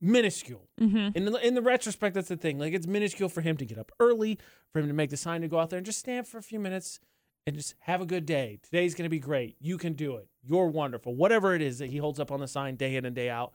[0.00, 0.68] minuscule.
[0.80, 1.16] Mm-hmm.
[1.16, 2.58] In the, in the retrospect, that's the thing.
[2.58, 4.38] Like it's minuscule for him to get up early,
[4.72, 6.42] for him to make the sign to go out there and just stand for a
[6.42, 7.00] few minutes
[7.46, 8.58] and just have a good day.
[8.62, 9.56] Today's going to be great.
[9.60, 10.28] You can do it.
[10.42, 11.14] You're wonderful.
[11.14, 13.52] Whatever it is that he holds up on the sign day in and day out.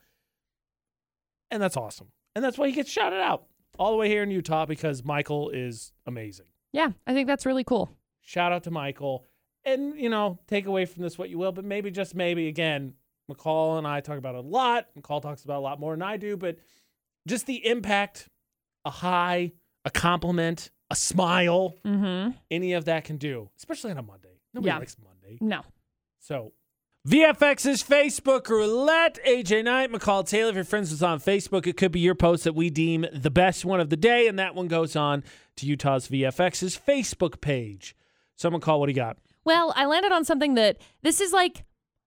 [1.51, 2.07] And that's awesome.
[2.35, 3.45] And that's why he gets shouted out
[3.77, 6.47] all the way here in Utah because Michael is amazing.
[6.71, 6.89] Yeah.
[7.07, 7.95] I think that's really cool.
[8.21, 9.25] Shout out to Michael.
[9.63, 12.93] And, you know, take away from this what you will, but maybe just maybe again,
[13.29, 14.87] McCall and I talk about it a lot.
[14.97, 16.57] McCall talks about it a lot more than I do, but
[17.27, 18.29] just the impact
[18.85, 19.51] a high,
[19.83, 22.31] a compliment, a smile, Mm-hmm.
[22.51, 24.39] any of that can do, especially on a Monday.
[24.53, 24.77] Nobody Yeah.
[24.77, 25.37] likes Monday.
[25.41, 25.61] No.
[26.19, 26.53] So
[27.07, 29.19] VFX's Facebook roulette.
[29.27, 30.49] AJ Knight, McCall Taylor.
[30.49, 33.29] If your friends was on Facebook, it could be your post that we deem the
[33.29, 35.23] best one of the day, and that one goes on
[35.57, 37.95] to Utah's VFX's Facebook page.
[38.35, 39.17] So, McCall, what do you got?
[39.43, 41.63] Well, I landed on something that this is like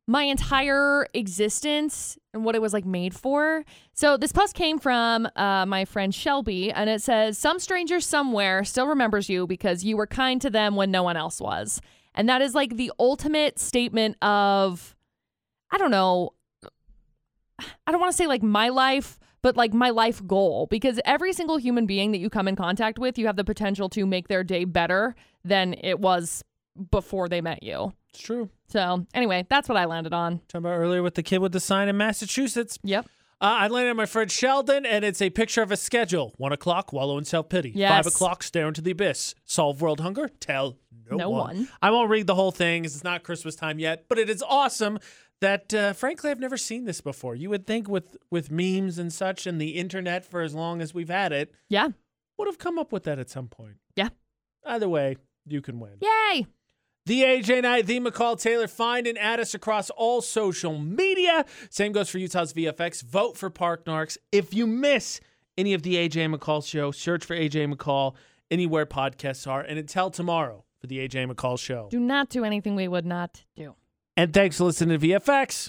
[0.09, 3.63] my entire existence and what it was like made for.
[3.93, 8.65] So this post came from uh, my friend Shelby, and it says, "Some stranger somewhere
[8.65, 11.81] still remembers you because you were kind to them when no one else was."
[12.15, 14.97] And that is like the ultimate statement of,
[15.71, 16.31] I don't know,
[17.87, 21.35] I don't want to say like my life, but like my life goal because every
[21.35, 24.29] single human being that you come in contact with, you have the potential to make
[24.29, 26.43] their day better than it was
[26.91, 27.93] before they met you.
[28.11, 28.49] It's true.
[28.69, 30.39] So, anyway, that's what I landed on.
[30.49, 32.79] Talking about earlier with the kid with the sign in Massachusetts.
[32.83, 33.07] Yep.
[33.41, 36.35] Uh, I landed on my friend Sheldon, and it's a picture of a schedule.
[36.39, 37.71] One o'clock, wallow in self pity.
[37.75, 37.91] Yes.
[37.93, 39.35] Five o'clock, stare into the abyss.
[39.45, 40.29] Solve world hunger.
[40.41, 40.77] Tell
[41.11, 41.57] no, No one.
[41.57, 41.69] one.
[41.81, 44.43] I won't read the whole thing 'cause it's not Christmas time yet, but it is
[44.43, 44.99] awesome.
[45.41, 47.37] That uh, frankly, I've never seen this before.
[47.37, 50.93] You would think with with memes and such and the internet for as long as
[50.93, 51.91] we've had it, Yeah.
[52.39, 53.77] would have come up with that at some point.
[53.95, 54.09] Yeah.
[54.67, 55.17] Either way,
[55.47, 55.99] you can win.
[56.03, 56.47] Yay.
[57.09, 58.69] The AJ Knight, the McCall Taylor.
[58.69, 61.47] Find and add us across all social media.
[61.71, 63.03] Same goes for Utah's VFX.
[63.03, 64.19] Vote for Park Narks.
[64.31, 65.19] If you miss
[65.57, 68.15] any of the AJ McCall show, search for AJ McCall
[68.51, 69.63] anywhere podcasts are.
[69.63, 71.89] And until tomorrow for the AJ McCall show.
[71.91, 73.75] Do not do anything we would not do.
[74.15, 75.67] And thanks for listening to VFX.